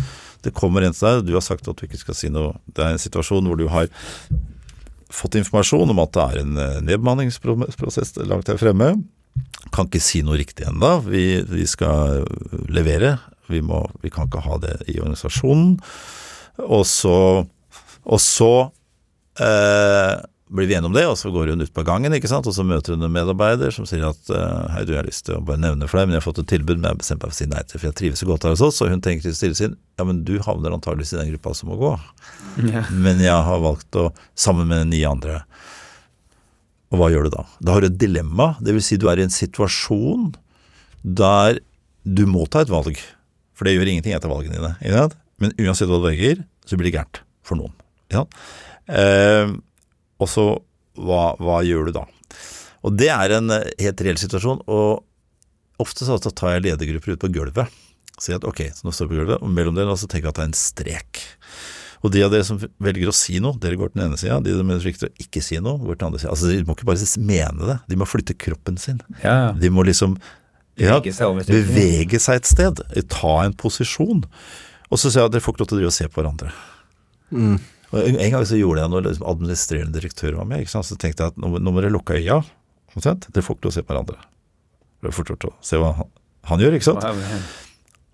Det 0.45 0.53
kommer 0.55 0.85
en 0.85 0.95
til 0.95 1.07
deg, 1.07 1.25
du 1.27 1.35
har 1.37 1.45
sagt 1.45 1.67
at 1.67 1.77
du 1.77 1.87
ikke 1.87 1.99
skal 1.99 2.17
si 2.17 2.29
noe, 2.33 2.55
det 2.67 2.83
er 2.83 2.95
en 2.95 3.01
situasjon 3.01 3.47
hvor 3.49 3.59
du 3.59 3.67
har 3.71 3.89
fått 5.13 5.37
informasjon 5.39 5.93
om 5.93 6.01
at 6.03 6.13
det 6.15 6.23
er 6.25 6.41
en 6.43 6.61
eh, 6.61 6.79
nedbemanningsprosess 6.89 8.15
langt 8.27 8.49
der 8.49 8.59
fremme, 8.59 8.93
kan 9.73 9.89
ikke 9.89 10.03
si 10.03 10.23
noe 10.25 10.39
riktig 10.39 10.67
ennå, 10.69 10.97
vi, 11.07 11.41
vi 11.47 11.65
skal 11.69 12.25
levere, 12.71 13.17
vi, 13.51 13.61
må, 13.63 13.83
vi 14.03 14.11
kan 14.13 14.27
ikke 14.27 14.43
ha 14.45 14.57
det 14.63 14.75
i 14.91 14.99
organisasjonen, 14.99 15.77
og 16.65 16.83
så, 16.89 17.17
og 18.03 18.21
så 18.23 18.51
eh, 19.43 20.15
blir 20.47 20.67
vi 20.67 20.75
enige 20.77 20.87
om 20.87 20.95
det, 20.95 21.03
og 21.09 21.17
så 21.19 21.29
går 21.31 21.51
hun 21.51 21.61
ut 21.65 21.73
på 21.75 21.83
gangen, 21.87 22.13
ikke 22.15 22.29
sant, 22.31 22.47
og 22.47 22.55
så 22.55 22.63
møter 22.63 22.95
hun 22.95 23.03
en 23.03 23.11
medarbeider 23.11 23.73
som 23.75 23.87
sier 23.89 24.05
at 24.07 24.29
eh, 24.31 24.67
hei, 24.73 24.83
du, 24.87 24.93
jeg 24.93 25.01
har 25.01 25.09
lyst 25.09 25.25
til 25.27 25.35
å 25.35 25.43
bare 25.43 25.59
nevne 25.59 25.89
for 25.89 25.99
deg, 25.99 26.07
men 26.07 26.15
jeg 26.15 26.21
har 26.21 26.27
fått 26.27 26.39
et 26.43 26.49
tilbud, 26.53 26.77
men 26.77 26.87
jeg 26.87 26.95
har 26.95 27.01
bestemt 27.01 27.23
meg 27.23 27.33
for 27.33 27.35
å 27.35 27.39
si 27.39 27.49
nei 27.51 27.63
til, 27.65 27.81
for 27.81 27.89
jeg 27.89 27.97
trives 27.99 28.23
så 28.23 28.29
godt 28.29 28.47
her 28.47 28.55
hos 28.55 28.63
oss, 28.69 28.79
og 28.85 28.93
hun 28.93 29.03
tenker 29.03 29.27
til 29.27 29.35
stille 29.35 29.59
sin, 29.59 29.75
ja, 29.99 30.07
men 30.07 30.21
du 30.27 30.37
havner 30.45 30.75
antageligvis 30.77 31.11
i 31.17 31.19
den 31.19 31.33
gruppa 31.33 31.53
som 31.57 31.71
må 31.73 31.79
gå, 31.81 31.91
men 32.95 33.23
jeg 33.25 33.47
har 33.49 33.63
valgt 33.65 33.99
å, 33.99 34.07
sammen 34.39 34.71
med 34.71 34.87
ni 34.93 35.03
andre, 35.09 35.41
og 36.95 37.01
hva 37.01 37.11
gjør 37.11 37.27
du 37.27 37.33
da? 37.35 37.43
Da 37.59 37.75
har 37.75 37.83
du 37.83 37.89
et 37.89 37.99
dilemma, 37.99 38.53
det 38.63 38.77
vil 38.77 38.85
si 38.85 38.95
du 38.95 39.09
er 39.11 39.19
i 39.19 39.27
en 39.27 39.33
situasjon 39.33 40.29
der 41.03 41.59
du 42.07 42.23
må 42.29 42.47
ta 42.47 42.63
et 42.63 42.71
valg, 42.71 42.95
for 43.57 43.67
det 43.67 43.75
gjør 43.75 43.91
ingenting 43.91 44.15
etter 44.15 44.31
valgene 44.31 44.55
dine, 44.55 45.09
men 45.43 45.51
uansett 45.59 45.91
hva 45.91 45.99
du 45.99 46.07
velger, 46.07 46.45
så 46.63 46.79
blir 46.79 46.87
det 46.87 46.95
gærent 47.01 47.19
for 47.43 47.59
noen. 47.59 47.75
Ikke 48.07 48.21
sant? 48.23 48.37
Eh, 48.87 49.51
og 50.17 50.31
så, 50.31 50.45
hva, 50.97 51.31
hva 51.41 51.61
gjør 51.65 51.89
du 51.89 51.97
da? 51.99 52.05
Og 52.85 52.95
det 52.97 53.09
er 53.13 53.35
en 53.37 53.53
eh, 53.53 53.67
helt 53.83 54.03
reell 54.05 54.19
situasjon, 54.21 54.63
og 54.69 55.03
ofte 55.81 56.07
så 56.07 56.17
tar 56.29 56.55
jeg 56.55 56.67
ledergrupper 56.69 57.15
ut 57.15 57.23
på 57.25 57.31
gulvet. 57.35 57.81
Sier 58.17 58.39
at 58.39 58.47
ok, 58.49 58.63
så 58.73 58.87
nå 58.87 58.93
står 58.95 59.09
vi 59.09 59.15
på 59.15 59.21
gulvet, 59.21 59.43
og 59.43 59.53
mellom 59.53 59.77
dere 59.77 59.97
så 59.99 60.09
tenker 60.09 60.29
jeg 60.29 60.33
at 60.33 60.39
det 60.39 60.45
er 60.45 60.51
en 60.51 60.57
strek. 60.61 61.21
Og 62.05 62.13
de 62.13 62.21
av 62.25 62.33
dere 62.33 62.45
som 62.45 62.59
velger 62.61 63.09
å 63.09 63.15
si 63.15 63.39
noe, 63.41 63.57
dere 63.61 63.77
går 63.77 63.91
til 63.91 64.01
den 64.01 64.11
ene 64.11 64.19
sida. 64.21 64.37
De 64.45 64.53
som 64.53 64.73
frykter 64.83 65.09
å 65.09 65.23
ikke 65.23 65.41
si 65.43 65.57
noe, 65.61 65.81
går 65.81 65.97
til 65.97 66.03
den 66.03 66.09
andre 66.11 66.21
sida. 66.21 66.33
Altså, 66.33 66.49
de 66.51 66.65
må 66.65 66.75
ikke 66.77 66.89
bare 66.89 67.23
mene 67.25 67.69
det, 67.71 67.77
de 67.89 67.97
må 67.99 68.09
flytte 68.09 68.37
kroppen 68.37 68.77
sin. 68.81 69.01
Ja, 69.23 69.33
ja. 69.47 69.47
De 69.57 69.71
må 69.73 69.85
liksom 69.87 70.17
ja, 70.77 70.99
Bevege 71.49 72.19
seg 72.21 72.43
et 72.43 72.49
sted, 72.49 72.83
ta 73.09 73.33
en 73.43 73.55
posisjon. 73.57 74.21
Og 74.87 75.01
så 75.01 75.09
sier 75.09 75.23
jeg 75.23 75.31
at 75.31 75.35
dere 75.35 75.43
får 75.43 75.55
ikke 75.55 75.65
lov 75.65 75.71
til 75.71 75.77
å 75.77 75.81
drive 75.81 75.91
og 75.93 75.97
se 75.97 76.09
på 76.09 76.21
hverandre. 76.21 76.53
Og 77.93 77.99
en, 78.03 78.31
gang 78.33 78.45
så 78.47 78.59
gjorde 78.59 78.81
jeg 78.83 78.91
noe 78.91 79.05
liksom 79.05 79.29
administrerende 79.31 79.95
direktør 79.95 80.31
var 80.41 80.47
med. 80.49 80.57
Ikke 80.63 80.73
sant? 80.73 80.89
Så 80.89 80.95
tenkte 80.99 81.23
jeg 81.23 81.29
at 81.33 81.37
nå, 81.39 81.47
nå 81.61 81.69
må 81.71 81.77
dere 81.83 81.93
lukke 81.93 82.19
øya. 82.19 82.37
Omtrent. 82.97 83.23
Dere 83.31 83.45
får 83.45 83.53
ikke 83.57 83.65
lov 83.67 83.73
å 83.73 83.77
se 83.77 83.85
på 83.85 83.91
hverandre. 83.93 84.19
Det 84.97 85.05
er 85.11 85.15
fort 85.15 85.31
gjort 85.31 85.47
å 85.47 85.57
se 85.63 85.75
hva 85.79 85.89
han, 85.99 86.09
han 86.49 86.61
gjør, 86.63 86.73
ikke 86.77 86.89
sant. 86.89 87.03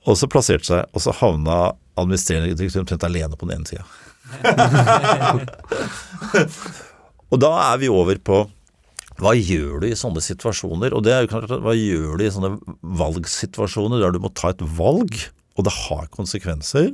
Og 0.04 0.14
så 0.20 0.26
plasserte 0.30 0.68
seg, 0.68 0.82
og 0.92 1.00
så 1.02 1.12
havna 1.16 1.58
administrerende 2.00 2.58
direktør 2.60 2.84
omtrent 2.84 3.08
alene 3.08 3.36
på 3.40 3.48
den 3.48 3.58
ene 3.58 3.68
sida. 3.70 3.86
og 7.32 7.38
da 7.42 7.52
er 7.70 7.78
vi 7.82 7.88
over 7.92 8.18
på 8.24 8.38
hva 9.22 9.34
gjør 9.38 9.84
du 9.84 9.88
i 9.88 9.98
sånne 9.98 10.22
situasjoner? 10.26 10.94
Og 10.98 11.02
det 11.06 11.14
er 11.14 11.22
jo 11.24 11.32
klart, 11.36 11.52
hva 11.64 11.74
gjør 11.78 12.18
du 12.18 12.24
i 12.26 12.34
sånne 12.34 12.52
valgsituasjoner 13.00 13.98
der 14.02 14.12
du 14.16 14.20
må 14.24 14.30
ta 14.36 14.48
et 14.52 14.64
valg, 14.78 15.12
og 15.54 15.62
det 15.68 15.74
har 15.86 16.06
konsekvenser, 16.16 16.90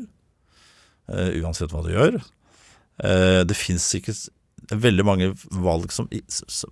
uh, 1.10 1.30
uansett 1.40 1.72
hva 1.74 1.82
du 1.86 1.92
gjør? 1.94 2.14
Eh, 3.04 3.42
det 3.48 3.58
fins 3.58 3.86
ikke 3.96 4.16
veldig 4.70 5.06
mange 5.06 5.32
valg 5.64 5.90
som, 5.94 6.08
som, 6.30 6.72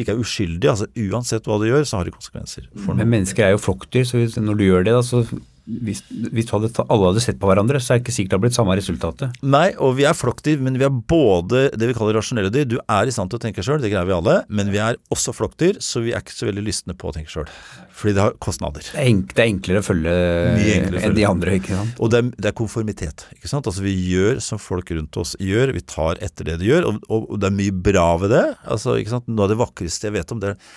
ikke 0.00 0.12
er 0.12 0.20
uskyldige. 0.20 0.70
altså 0.70 0.88
Uansett 1.08 1.48
hva 1.48 1.58
du 1.60 1.68
gjør, 1.68 1.86
så 1.88 2.00
har 2.00 2.08
det 2.08 2.16
konsekvenser. 2.16 2.68
Men 2.90 3.08
mennesker 3.08 3.46
er 3.46 3.54
jo 3.54 3.62
flokkdyr, 3.64 4.04
så 4.08 4.42
når 4.42 4.60
du 4.60 4.64
gjør 4.66 4.86
det, 4.88 4.96
da, 4.96 5.04
så 5.06 5.22
hvis, 5.64 6.02
hvis 6.34 6.50
hadde, 6.52 6.68
alle 6.84 7.08
hadde 7.08 7.22
sett 7.24 7.38
på 7.40 7.48
hverandre, 7.48 7.80
så 7.80 7.94
er 7.94 8.00
det 8.00 8.04
ikke 8.04 8.14
sikkert 8.14 8.30
det 8.30 8.36
hadde 8.36 8.44
blitt 8.44 8.56
samme 8.58 8.76
resultatet. 8.76 9.38
Nei, 9.40 9.66
og 9.80 9.94
vi 9.96 10.04
er 10.04 10.16
flokkdyr, 10.16 10.60
men 10.64 10.76
vi 10.80 10.84
er 10.84 10.92
både 10.92 11.66
det 11.72 11.88
vi 11.88 11.96
kaller 11.96 12.18
rasjonelle 12.18 12.52
dyr. 12.52 12.66
Du 12.68 12.76
er 12.82 13.08
i 13.08 13.14
stand 13.14 13.32
til 13.32 13.40
å 13.40 13.44
tenke 13.44 13.64
sjøl, 13.64 13.80
det 13.80 13.90
greier 13.92 14.08
vi 14.08 14.16
alle, 14.16 14.36
men 14.52 14.72
vi 14.74 14.82
er 14.84 14.98
også 15.14 15.32
flokkdyr, 15.36 15.80
så 15.84 16.04
vi 16.04 16.12
er 16.12 16.20
ikke 16.20 16.36
så 16.36 16.48
veldig 16.50 16.64
lystne 16.66 16.96
på 17.00 17.08
å 17.08 17.16
tenke 17.16 17.32
sjøl. 17.32 17.48
Fordi 17.96 18.16
det 18.16 18.24
har 18.26 18.38
kostnader. 18.44 18.84
Det 18.90 19.00
er, 19.00 19.08
enk, 19.08 19.32
det 19.32 19.44
er 19.44 19.52
enklere 19.54 19.80
å 19.80 19.86
følge 19.86 20.16
enklere 20.76 21.04
enn 21.08 21.16
de 21.16 21.28
andre, 21.28 21.58
ikke 21.60 21.78
sant. 21.78 22.00
Og 22.04 22.12
det 22.12 22.20
er, 22.20 22.32
det 22.36 22.50
er 22.50 22.58
konformitet. 22.60 23.28
ikke 23.38 23.52
sant? 23.52 23.70
Altså 23.70 23.86
Vi 23.86 23.94
gjør 24.12 24.42
som 24.44 24.60
folk 24.60 24.92
rundt 24.92 25.20
oss 25.22 25.36
gjør, 25.40 25.72
vi 25.76 25.84
tar 25.88 26.20
etter 26.24 26.52
det 26.52 26.58
de 26.60 26.72
gjør, 26.74 26.90
og, 26.90 27.04
og, 27.08 27.30
og 27.30 27.40
det 27.40 27.48
er 27.48 27.56
mye 27.62 27.78
bra 27.88 28.08
ved 28.20 28.36
det. 28.36 28.48
Altså, 28.68 28.98
ikke 29.00 29.16
sant? 29.16 29.30
Noe 29.32 29.48
av 29.48 29.54
det 29.54 29.62
vakreste 29.62 30.10
jeg 30.10 30.18
vet 30.18 30.34
om, 30.34 30.42
det 30.42 30.52
er, 30.52 30.74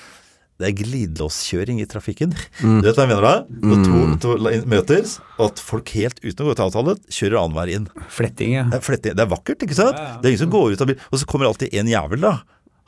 det 0.58 0.68
er 0.72 0.76
glidelåskjøring 0.80 1.80
i 1.84 1.88
trafikken. 1.90 2.32
Du 2.62 2.82
vet 2.88 2.98
hva 2.98 3.06
jeg 3.06 3.12
mener 3.12 3.26
da? 3.28 3.34
Når 3.62 3.84
to, 3.86 4.04
to 4.24 4.36
la- 4.42 4.54
møter, 4.66 5.06
og 5.38 5.44
at 5.52 5.62
folk 5.62 5.92
helt 5.94 6.20
uten 6.24 6.44
å 6.46 6.50
gå 6.50 6.56
til 6.58 6.66
avtale 6.68 6.96
kjører 7.14 7.40
annenhver 7.44 7.74
inn. 7.76 7.88
Fletting, 8.14 8.56
ja. 8.58 8.64
Det 8.72 8.80
er, 8.80 8.86
fletting. 8.88 9.18
det 9.20 9.26
er 9.28 9.32
vakkert, 9.32 9.66
ikke 9.68 9.78
sant? 9.78 9.98
Det 10.22 10.26
er 10.26 10.34
ingen 10.34 10.44
som 10.48 10.54
går 10.54 10.74
ut 10.74 10.82
av 10.86 10.90
bil. 10.92 11.02
Og 11.12 11.22
så 11.22 11.30
kommer 11.30 11.50
alltid 11.52 11.76
en 11.78 11.92
jævel, 11.94 12.24
da. 12.26 12.36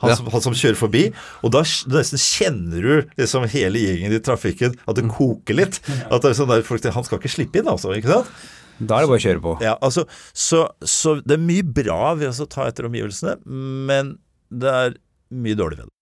Han, 0.00 0.14
som, 0.16 0.30
han 0.32 0.40
som 0.46 0.54
kjører 0.56 0.78
forbi. 0.80 1.02
Og 1.44 1.52
da 1.52 1.60
nesten 1.92 2.20
kjenner 2.22 2.86
du 2.86 3.10
liksom 3.20 3.44
hele 3.52 3.82
gjengen 3.82 4.14
i 4.16 4.22
trafikken, 4.24 4.78
at 4.88 4.96
det 4.96 5.04
koker 5.12 5.58
litt. 5.58 5.78
At 6.08 6.24
det 6.24 6.32
er 6.32 6.38
sånn 6.38 6.48
der, 6.50 6.64
folk, 6.66 6.86
Han 6.96 7.04
skal 7.06 7.20
ikke 7.20 7.32
slippe 7.36 7.60
inn, 7.60 7.68
altså. 7.68 7.92
ikke 7.94 8.14
sant? 8.14 8.32
Da 8.80 8.96
er 8.96 9.04
det 9.04 9.10
bare 9.12 9.20
å 9.20 9.24
kjøre 9.26 9.42
på. 9.44 9.54
Ja, 9.60 9.74
altså, 9.84 10.06
så, 10.32 10.62
så 10.88 11.18
det 11.20 11.36
er 11.36 11.42
mye 11.44 11.66
bra 11.68 12.14
ved 12.16 12.32
å 12.32 12.46
ta 12.48 12.64
etter 12.70 12.88
omgivelsene, 12.88 13.36
men 13.44 14.14
det 14.48 14.72
er 14.72 14.96
mye 15.36 15.58
dårlig 15.58 15.82
ved 15.82 15.90
det. 15.90 15.92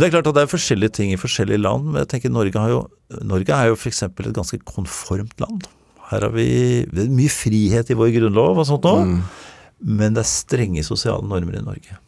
Men 0.00 0.06
Det 0.06 0.08
er 0.08 0.14
klart 0.16 0.28
at 0.30 0.36
det 0.38 0.42
er 0.46 0.50
forskjellige 0.54 0.92
ting 0.96 1.10
i 1.12 1.18
forskjellige 1.20 1.60
land, 1.60 1.84
men 1.92 2.00
jeg 2.00 2.08
tenker 2.14 2.32
Norge, 2.32 2.56
har 2.56 2.70
jo, 2.72 2.78
Norge 3.20 3.52
er 3.52 3.66
jo 3.68 3.76
f.eks. 3.76 4.02
et 4.08 4.32
ganske 4.32 4.58
konformt 4.64 5.36
land. 5.42 5.66
Her 6.08 6.24
har 6.24 6.32
vi 6.32 6.46
mye 7.12 7.28
frihet 7.28 7.90
i 7.92 7.96
vår 7.98 8.08
grunnlov 8.16 8.62
og 8.62 8.66
sånt 8.66 8.86
nå, 8.88 8.94
men 9.84 10.14
det 10.16 10.22
er 10.24 10.30
strenge 10.30 10.82
sosiale 10.86 11.20
normer 11.28 11.58
i 11.60 11.64
Norge. 11.66 11.98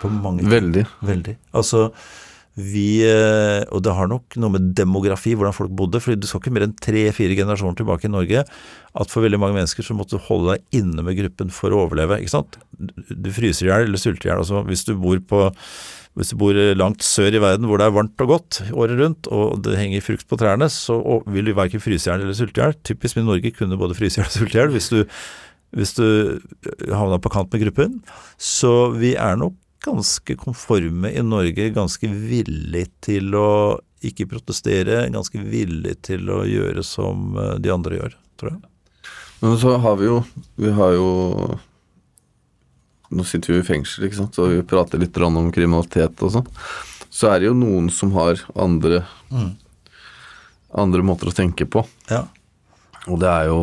På 0.00 0.08
mange 0.08 0.40
ting. 0.46 0.48
Veldig. 0.54 0.86
Veldig. 1.04 1.36
Altså, 1.56 1.90
vi 2.56 3.02
eh, 3.04 3.64
Og 3.68 3.82
det 3.84 3.92
har 3.92 4.08
nok 4.08 4.32
noe 4.40 4.54
med 4.54 4.70
demografi, 4.76 5.34
hvordan 5.36 5.52
folk 5.52 5.72
bodde. 5.76 6.00
For 6.00 6.16
du 6.16 6.24
skal 6.28 6.40
ikke 6.40 6.52
mer 6.56 6.64
enn 6.64 6.72
tre-fire 6.80 7.36
generasjoner 7.36 7.76
tilbake 7.76 8.08
i 8.08 8.12
Norge. 8.12 8.44
At 8.96 9.12
for 9.12 9.24
veldig 9.26 9.40
mange 9.42 9.58
mennesker 9.58 9.84
så 9.84 9.96
måtte 9.96 10.16
du 10.16 10.24
holde 10.24 10.54
deg 10.56 10.80
inne 10.80 11.04
med 11.04 11.18
gruppen 11.20 11.52
for 11.52 11.68
å 11.76 11.82
overleve. 11.84 12.16
ikke 12.22 12.32
sant? 12.32 12.56
Du- 12.80 13.14
Du 13.14 13.28
fryser 13.36 13.68
i 13.68 13.70
hjel 13.72 13.84
eller 13.90 14.00
sulter 14.00 14.28
i 14.28 14.32
hjel. 14.32 14.40
Altså, 14.40 14.64
hvis 14.64 14.84
du 14.88 14.94
bor 14.96 15.20
på 15.20 15.52
hvis 16.16 16.32
du 16.32 16.38
bor 16.40 16.56
langt 16.80 17.04
sør 17.04 17.34
i 17.36 17.40
verden 17.42 17.68
hvor 17.68 17.80
det 17.80 17.86
er 17.86 17.96
varmt 17.96 18.22
og 18.24 18.30
godt 18.30 18.60
året 18.72 18.96
rundt, 19.00 19.28
og 19.28 19.60
det 19.66 19.76
henger 19.76 20.04
frukt 20.04 20.24
på 20.28 20.38
trærne, 20.40 20.68
så 20.72 20.96
vil 21.28 21.50
du 21.50 21.56
verken 21.56 21.82
fryse 21.82 22.08
i 22.08 22.10
hjel 22.10 22.24
eller 22.24 22.38
sulte 22.38 22.62
i 22.62 22.64
hjel. 22.64 22.78
Typisk 22.88 23.18
med 23.18 23.28
Norge 23.28 23.52
kunne 23.56 23.76
både 23.80 23.98
fryse 23.98 24.16
i 24.16 24.22
hjel 24.22 24.30
og 24.30 24.38
sulte 24.38 24.56
i 24.56 24.60
hjel 24.62 24.72
hvis 24.72 24.88
du, 24.94 24.98
hvis 25.76 25.92
du 25.98 26.06
havna 26.88 27.20
på 27.20 27.32
kant 27.34 27.52
med 27.52 27.66
gruppen. 27.66 28.00
Så 28.40 28.72
vi 28.96 29.12
er 29.20 29.36
nok 29.40 29.58
ganske 29.86 30.38
konforme 30.40 31.12
i 31.12 31.22
Norge, 31.22 31.68
ganske 31.76 32.08
villig 32.08 32.86
til 33.04 33.36
å 33.36 33.50
ikke 34.06 34.28
protestere, 34.30 35.04
ganske 35.12 35.40
villig 35.40 35.98
til 36.06 36.32
å 36.32 36.42
gjøre 36.48 36.84
som 36.86 37.36
eh, 37.36 37.54
de 37.62 37.72
andre 37.72 38.00
gjør, 38.00 38.16
tror 38.40 38.54
jeg. 38.54 38.64
Men 39.44 39.56
så 39.60 39.76
har 39.84 39.98
vi 40.00 40.08
jo 40.08 40.20
Vi 40.56 40.70
har 40.72 40.94
jo 40.96 41.08
Nå 43.10 43.22
sitter 43.24 43.54
vi 43.54 43.58
i 43.60 43.66
fengsel, 43.66 44.04
ikke 44.08 44.16
sant, 44.18 44.34
så 44.34 44.48
vi 44.50 44.62
prater 44.66 44.98
litt 44.98 45.16
om 45.22 45.50
kriminalitet 45.54 46.22
og 46.26 46.32
sånn. 46.34 46.46
Så 47.10 47.28
er 47.30 47.38
det 47.40 47.46
jo 47.50 47.54
noen 47.54 47.90
som 47.90 48.10
har 48.16 48.40
andre 48.58 49.04
Andre 50.76 51.00
måter 51.06 51.30
å 51.30 51.32
tenke 51.32 51.64
på. 51.70 51.84
Ja. 52.10 52.24
Og 53.06 53.20
det 53.22 53.28
er 53.30 53.46
jo 53.48 53.60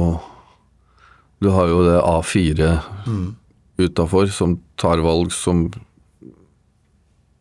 Du 1.44 1.50
har 1.52 1.68
jo 1.68 1.82
det 1.84 2.00
A4 2.02 2.82
Mm. 3.06 3.36
utafor 3.78 4.30
som 4.32 4.60
tar 4.78 4.98
valg 5.04 5.32
som 5.32 5.68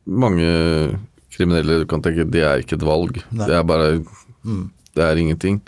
mange 0.06 0.98
kriminelle 1.32 1.86
kan 1.88 2.02
tenke 2.02 2.26
det 2.28 2.42
er 2.42 2.62
ikke 2.62 2.76
et 2.80 2.86
valg. 2.86 3.22
Nei. 3.30 3.46
Mm. 3.46 3.46
Det 3.46 3.56
er 3.56 3.62
bare 3.62 3.88
Det 4.94 5.02
er 5.06 5.16
ingenting. 5.16 5.60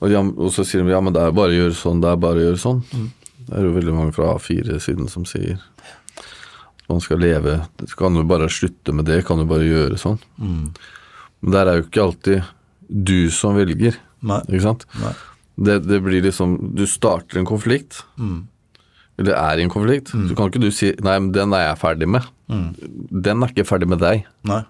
Og, 0.00 0.08
de, 0.08 0.16
og 0.16 0.48
så 0.50 0.64
sier 0.64 0.82
de 0.82 0.90
ja, 0.90 1.00
men 1.00 1.12
det 1.12 1.20
er 1.22 1.30
bare 1.36 1.52
å 1.52 1.58
gjøre 1.60 1.76
sånn, 1.76 2.00
det 2.02 2.08
er 2.10 2.16
bare 2.16 2.40
å 2.40 2.46
gjøre 2.48 2.58
sånn. 2.58 2.80
Mm. 2.96 3.08
Det 3.50 3.58
er 3.58 3.66
jo 3.66 3.72
veldig 3.74 3.94
mange 3.96 4.14
fra 4.14 4.28
A4-siden 4.36 5.08
som 5.10 5.24
sier 5.26 5.58
man 6.90 6.98
skal 7.02 7.20
leve 7.22 7.52
så 7.86 7.96
Kan 7.98 8.14
du 8.18 8.24
bare 8.26 8.48
slutte 8.50 8.90
med 8.94 9.06
det? 9.06 9.20
Kan 9.26 9.38
du 9.38 9.44
bare 9.46 9.66
gjøre 9.66 9.98
sånn? 10.00 10.18
Mm. 10.42 10.70
Men 11.42 11.52
der 11.54 11.66
er 11.70 11.78
jo 11.78 11.84
ikke 11.86 12.02
alltid 12.02 12.48
du 12.90 13.30
som 13.30 13.54
velger, 13.54 13.94
Nei. 14.26 14.40
ikke 14.50 14.64
sant? 14.64 14.86
Nei. 14.98 15.12
Det, 15.60 15.76
det 15.86 16.00
blir 16.02 16.24
liksom 16.24 16.56
Du 16.74 16.82
starter 16.90 17.38
en 17.38 17.46
konflikt, 17.46 18.00
Mm. 18.18 18.48
eller 19.20 19.36
er 19.38 19.58
i 19.60 19.62
en 19.62 19.70
konflikt, 19.70 20.10
så 20.10 20.34
kan 20.36 20.50
ikke 20.50 20.60
du 20.64 20.70
si 20.74 20.90
'nei, 20.98 21.18
men 21.20 21.30
den 21.32 21.52
er 21.54 21.68
jeg 21.68 21.78
ferdig 21.78 22.08
med'. 22.08 22.26
Mm. 22.48 23.22
Den 23.22 23.42
er 23.42 23.48
ikke 23.52 23.66
ferdig 23.68 23.88
med 23.88 24.00
deg. 24.00 24.24
Nei. 24.44 24.62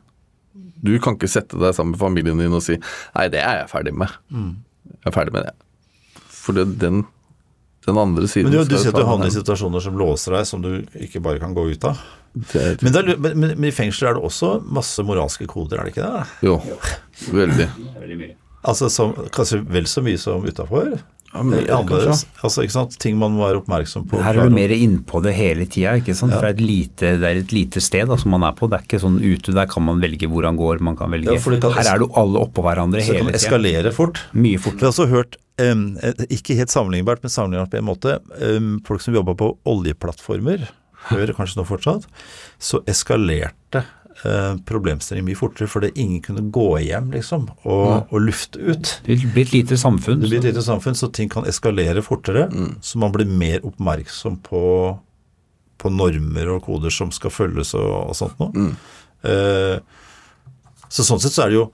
Du 0.83 0.99
kan 0.99 1.15
ikke 1.17 1.29
sette 1.31 1.57
deg 1.59 1.75
sammen 1.75 1.93
med 1.93 2.01
familien 2.01 2.39
din 2.39 2.53
og 2.53 2.63
si 2.63 2.77
'nei, 3.15 3.29
det 3.31 3.41
er 3.41 3.61
jeg 3.63 3.71
ferdig 3.71 3.95
med'. 3.95 4.13
Mm. 4.31 4.57
Jeg 4.91 5.07
er 5.07 5.11
ferdig 5.17 5.33
med 5.33 5.43
det. 5.45 5.55
For 6.29 6.53
det, 6.53 6.79
den, 6.79 7.07
den 7.87 7.99
andre 7.99 8.29
siden 8.29 8.51
Men 8.51 8.59
du, 8.59 8.65
du 8.65 8.75
skal 8.77 8.83
sier 8.85 8.95
at 8.95 9.01
du 9.01 9.09
havner 9.09 9.31
i 9.31 9.35
situasjoner 9.35 9.85
som 9.85 9.97
låser 9.99 10.37
deg, 10.37 10.49
som 10.49 10.65
du 10.65 10.73
ikke 11.01 11.23
bare 11.25 11.41
kan 11.43 11.55
gå 11.57 11.65
ut 11.73 11.87
av. 11.89 12.03
Det 12.53 12.83
Men, 12.83 12.93
det 12.93 13.01
er, 13.01 13.17
men, 13.19 13.39
men 13.57 13.65
i 13.71 13.75
fengsel 13.75 14.11
er 14.11 14.19
det 14.19 14.27
også 14.29 14.59
masse 14.71 15.03
moralske 15.03 15.49
koder, 15.51 15.81
er 15.81 15.89
det 15.89 15.97
ikke 15.97 16.11
det? 16.11 16.27
Jo, 16.47 16.59
veldig. 17.35 17.71
Altså 18.61 18.91
som, 18.93 19.15
Kanskje 19.33 19.63
vel 19.73 19.89
så 19.89 20.05
mye 20.05 20.21
som 20.21 20.45
utafor? 20.45 20.99
Ja, 21.31 21.43
men-. 21.47 21.63
Altså, 22.43 22.65
ikke 22.65 22.75
sant? 22.75 22.97
Ting 23.01 23.19
man 23.19 23.37
må 23.37 23.45
være 23.47 23.61
oppmerksom 23.63 24.07
på. 24.11 24.19
Her 24.25 24.35
er 24.41 24.49
du 24.51 24.55
mer 24.55 24.73
innpå 24.75 25.21
det 25.23 25.35
hele 25.37 25.67
tida, 25.71 25.95
ikke 26.01 26.17
sant. 26.19 26.35
For 26.35 26.43
det 26.43 26.51
er, 26.51 26.57
et 26.59 26.65
lite, 26.65 27.13
det 27.23 27.29
er 27.29 27.43
et 27.45 27.55
lite 27.55 27.83
sted 27.85 28.11
da, 28.11 28.19
som 28.19 28.35
man 28.35 28.47
er 28.49 28.57
på. 28.59 28.67
Det 28.71 28.81
er 28.81 28.87
ikke 28.89 29.03
sånn 29.03 29.21
ute, 29.23 29.55
der 29.55 29.71
kan 29.71 29.87
man 29.87 30.03
velge 30.03 30.27
hvor 30.31 30.49
han 30.49 30.59
går, 30.59 30.83
man 30.83 30.99
kan 30.99 31.13
velge 31.15 31.37
Ja, 31.37 31.39
kan- 31.39 31.77
Her 31.79 31.93
er 31.95 32.03
du 32.03 32.09
alle 32.19 32.43
oppå 32.43 32.65
hverandre 32.67 33.03
hele 33.05 33.07
Så 33.07 33.13
det 33.15 33.27
kan 33.31 33.39
eskalere 33.39 33.95
fort. 33.95 34.25
Mye 34.35 34.59
Vi 34.59 34.63
fort. 34.67 34.81
har 34.83 34.91
også 34.91 35.07
hørt, 35.13 35.39
eh, 35.61 36.27
ikke 36.33 36.57
helt 36.59 36.73
sammenlignbart, 36.73 37.23
men 37.25 37.33
sammenlignbart 37.33 37.73
på 37.75 37.81
en 37.81 37.89
måte, 37.89 38.19
Um, 38.41 38.79
folk 38.87 39.03
som 39.05 39.15
jobba 39.15 39.35
på 39.37 39.51
oljeplattformer, 39.69 40.69
før 41.11 41.33
kanskje 41.37 41.61
nå 41.61 41.65
fortsatt, 41.69 42.07
så 42.63 42.81
eskalerte 42.89 43.83
uh, 44.25 44.57
problemstillingen 44.69 45.29
mye 45.29 45.39
fortere, 45.39 45.69
fordi 45.69 45.91
ingen 46.01 46.23
kunne 46.25 46.47
gå 46.55 46.67
hjem, 46.87 47.11
liksom, 47.15 47.49
og, 47.65 48.09
og 48.09 48.25
lufte 48.25 48.61
ut. 48.61 48.95
Det 49.07 49.19
blir 49.35 49.45
et 49.47 49.55
lite 49.55 49.79
samfunn. 49.81 50.23
Det 50.23 50.31
blir 50.31 50.43
et 50.43 50.51
lite 50.53 50.65
samfunn, 50.65 50.97
så 50.97 51.11
ting 51.13 51.31
kan 51.33 51.49
eskalere 51.49 52.05
fortere, 52.07 52.49
så 52.81 53.01
man 53.03 53.13
blir 53.17 53.29
mer 53.29 53.65
oppmerksom 53.67 54.41
på, 54.47 54.65
på 55.81 55.93
normer 55.93 56.55
og 56.57 56.65
koder 56.69 56.95
som 56.95 57.13
skal 57.15 57.35
følges 57.35 57.75
og, 57.79 57.93
og 58.11 58.17
sånt 58.19 58.41
noe. 58.41 58.71
Eh, 59.29 59.77
så 60.91 61.05
sånn 61.07 61.21
sett 61.23 61.37
så 61.37 61.45
er 61.45 61.53
det 61.53 61.59
jo 61.61 61.69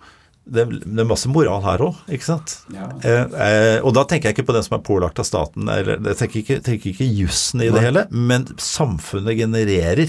det, 0.47 0.65
det 0.85 1.03
er 1.03 1.09
masse 1.09 1.31
moral 1.31 1.65
her 1.65 1.83
òg, 1.89 1.97
ikke 2.13 2.29
sant. 2.29 2.53
Eh, 2.71 3.25
eh, 3.47 3.79
og 3.83 3.97
da 3.97 4.05
tenker 4.07 4.31
jeg 4.31 4.37
ikke 4.37 4.47
på 4.53 4.55
den 4.55 4.67
som 4.67 4.77
er 4.79 4.85
pålagt 4.87 5.19
av 5.19 5.27
staten, 5.27 5.67
eller 5.73 5.99
jeg 6.13 6.19
tenker 6.21 6.43
ikke, 6.43 6.59
tenker 6.69 6.93
ikke 6.93 7.09
jussen 7.09 7.65
i 7.65 7.71
det 7.75 7.83
hele, 7.83 8.07
men 8.15 8.47
samfunnet 8.63 9.39
genererer 9.41 10.07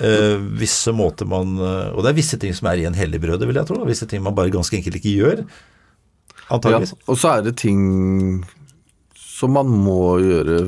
eh, 0.00 0.40
visse 0.56 0.94
måter 0.96 1.28
man 1.28 1.54
eh, 1.60 1.92
Og 1.92 2.00
det 2.04 2.14
er 2.14 2.18
visse 2.18 2.40
ting 2.40 2.56
som 2.56 2.70
er 2.70 2.80
i 2.80 2.88
en 2.88 2.96
hellig 2.96 3.20
brødet, 3.22 3.46
vil 3.50 3.60
jeg 3.60 3.68
tro. 3.68 3.78
Da. 3.82 3.90
Visse 3.92 4.08
ting 4.10 4.24
man 4.24 4.36
bare 4.36 4.54
ganske 4.54 4.80
enkelt 4.80 5.00
ikke 5.00 5.16
gjør. 5.18 5.44
Ja, 6.48 6.80
og 7.08 7.16
så 7.16 7.36
er 7.36 7.44
det 7.44 7.56
ting 7.60 8.44
som 9.16 9.54
man 9.56 9.68
må 9.68 10.18
gjøre 10.20 10.66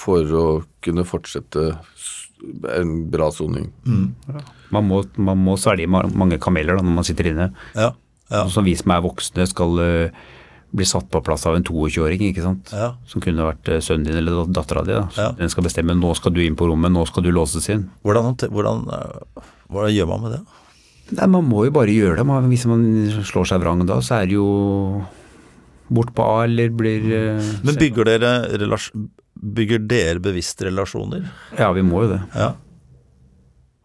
for 0.00 0.34
å 0.34 0.46
kunne 0.84 1.04
fortsette 1.06 1.72
en 2.76 2.92
bra 3.10 3.30
soning. 3.34 3.70
Man 4.70 4.86
må, 4.88 5.02
man 5.20 5.40
må 5.44 5.56
svelge 5.60 5.88
mange 5.90 6.38
kameler 6.42 6.78
da, 6.78 6.84
når 6.86 6.94
man 7.00 7.06
sitter 7.06 7.30
inne. 7.32 7.50
Ja. 7.74 7.92
Ja. 8.30 8.44
Sånn 8.44 8.60
som 8.60 8.68
vi 8.68 8.76
som 8.78 8.92
er 8.94 9.02
voksne 9.02 9.42
skal 9.50 9.80
uh, 9.82 10.20
bli 10.70 10.86
satt 10.86 11.08
på 11.10 11.18
plass 11.26 11.42
av 11.50 11.56
en 11.58 11.64
22-åring, 11.66 12.22
ikke 12.28 12.44
sant. 12.44 12.70
Ja. 12.70 12.92
Som 13.10 13.22
kunne 13.24 13.42
vært 13.48 13.66
uh, 13.72 13.80
sønnen 13.82 14.06
din 14.06 14.20
eller 14.20 14.44
dattera 14.54 14.84
di. 14.86 14.94
da. 14.94 15.08
Ja. 15.18 15.30
Den 15.38 15.50
skal 15.50 15.66
bestemme 15.66 15.96
nå 15.98 16.12
skal 16.18 16.34
du 16.36 16.38
inn 16.44 16.54
på 16.58 16.68
rommet, 16.70 16.94
nå 16.94 17.02
skal 17.10 17.26
du 17.26 17.32
låses 17.34 17.66
inn. 17.74 17.88
Hvordan, 18.06 18.36
hvordan, 18.54 18.84
eh, 18.94 19.48
hvordan 19.72 19.94
gjør 19.96 20.10
man 20.12 20.22
med 20.26 20.36
det? 20.36 20.42
Nei, 21.18 21.26
Man 21.26 21.48
må 21.50 21.64
jo 21.66 21.74
bare 21.74 21.90
gjøre 21.90 22.20
det. 22.20 22.26
Man, 22.30 22.46
hvis 22.52 22.68
man 22.70 22.86
slår 23.26 23.50
seg 23.50 23.64
vrang 23.64 23.82
da, 23.88 23.98
så 23.98 24.20
er 24.20 24.30
det 24.30 24.38
jo 24.38 24.46
bort 25.90 26.12
på 26.14 26.22
A 26.22 26.44
eller 26.46 26.70
blir 26.70 27.02
uh, 27.10 27.50
Men 27.66 27.74
bygger 27.80 28.12
dere, 28.12 28.30
relas- 28.62 28.92
bygger 29.40 29.86
dere 29.88 30.20
bevisst 30.22 30.60
relasjoner? 30.66 31.24
Ja, 31.58 31.70
vi 31.76 31.84
må 31.86 32.04
jo 32.04 32.12
det. 32.14 32.20
Ja. 32.36 32.50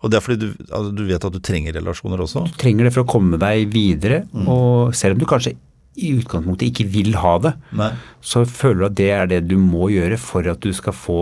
Og 0.04 0.12
det 0.12 0.20
er 0.20 0.26
fordi 0.26 0.42
du, 0.44 0.66
altså, 0.70 0.92
du 0.94 1.06
vet 1.08 1.24
at 1.26 1.34
du 1.34 1.40
trenger 1.42 1.74
relasjoner 1.80 2.22
også? 2.22 2.44
Du 2.46 2.58
trenger 2.62 2.86
det 2.86 2.94
for 2.94 3.06
å 3.06 3.10
komme 3.10 3.40
deg 3.42 3.72
videre, 3.74 4.26
og 4.46 4.94
selv 4.98 5.16
om 5.16 5.24
du 5.24 5.26
kanskje 5.30 5.56
i 5.96 6.10
utgangspunktet 6.18 6.68
ikke 6.68 6.86
vil 6.92 7.14
ha 7.22 7.38
det, 7.40 7.54
Nei. 7.80 7.88
så 8.20 8.42
føler 8.44 8.82
du 8.82 8.86
at 8.90 8.96
det 9.00 9.08
er 9.16 9.30
det 9.32 9.40
du 9.48 9.56
må 9.62 9.88
gjøre 9.94 10.18
for 10.20 10.46
at 10.52 10.60
du 10.62 10.74
skal 10.76 10.94
få 10.94 11.16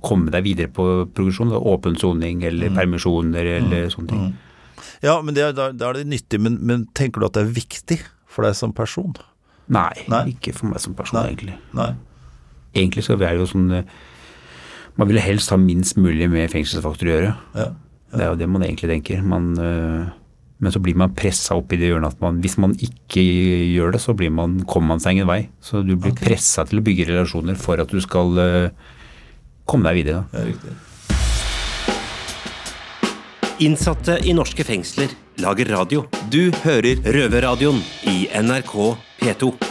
komme 0.00 0.32
deg 0.32 0.46
videre 0.46 0.72
på 0.72 0.86
progresjon. 1.12 1.52
Åpen 1.52 1.98
soning 2.00 2.40
eller 2.48 2.72
permisjoner 2.74 3.52
eller 3.58 3.90
sånne 3.92 4.14
ting. 4.14 4.30
Ja, 5.04 5.18
men 5.22 5.36
det, 5.36 5.50
da, 5.58 5.68
da 5.76 5.92
er 5.92 6.00
det 6.00 6.08
nyttig, 6.10 6.40
men, 6.42 6.56
men 6.64 6.86
tenker 6.96 7.20
du 7.20 7.28
at 7.28 7.36
det 7.36 7.44
er 7.44 7.52
viktig 7.60 8.00
for 8.26 8.48
deg 8.48 8.56
som 8.58 8.72
person? 8.74 9.12
Nei, 9.68 9.92
Nei. 10.08 10.24
ikke 10.32 10.56
for 10.56 10.72
meg 10.72 10.80
som 10.82 10.96
person, 10.96 11.20
Nei. 11.20 11.28
egentlig. 11.34 11.58
Nei. 11.76 11.92
Egentlig 12.78 13.04
så 13.06 13.16
er 13.16 13.26
det 13.26 13.42
jo 13.42 13.50
sånn 13.50 13.68
eh, 13.80 13.98
Man 14.98 15.10
vil 15.10 15.20
helst 15.22 15.52
ha 15.54 15.58
minst 15.60 15.98
mulig 16.00 16.26
med 16.30 16.50
fengselsfaktor 16.50 17.06
å 17.06 17.12
gjøre. 17.12 17.34
Ja. 17.58 17.68
Det 18.08 18.24
er 18.24 18.32
jo 18.32 18.38
det 18.40 18.48
man 18.50 18.64
egentlig 18.64 18.88
tenker. 18.90 19.20
Man, 19.22 19.52
øh, 19.60 20.08
men 20.58 20.74
så 20.74 20.80
blir 20.82 20.96
man 20.98 21.14
pressa 21.14 21.54
opp 21.58 21.72
i 21.74 21.78
det 21.78 21.92
hjørnet 21.92 22.16
at 22.16 22.24
man, 22.24 22.40
hvis 22.42 22.56
man 22.58 22.74
ikke 22.74 23.22
gjør 23.22 23.94
det, 23.94 24.02
så 24.02 24.14
blir 24.18 24.32
man, 24.34 24.58
kommer 24.66 24.96
man 24.96 25.04
seg 25.04 25.18
ingen 25.18 25.30
vei. 25.30 25.44
Så 25.62 25.84
du 25.86 25.94
blir 25.94 26.16
okay. 26.16 26.32
pressa 26.32 26.66
til 26.66 26.80
å 26.80 26.86
bygge 26.88 27.06
relasjoner 27.12 27.58
for 27.60 27.78
at 27.84 27.94
du 27.94 28.00
skal 28.02 28.42
øh, 28.42 28.68
komme 29.68 29.86
deg 29.90 30.02
videre. 30.02 30.26
Da. 30.32 30.40
Ja, 30.40 30.50
riktig. 30.50 30.74
Innsatte 33.58 34.20
i 34.22 34.34
norske 34.38 34.62
fengsler 34.66 35.14
lager 35.42 35.74
radio. 35.74 36.04
Du 36.30 36.50
hører 36.64 37.02
Røverradioen 37.02 37.82
i 38.06 38.20
NRK 38.38 38.74
P2. 39.18 39.67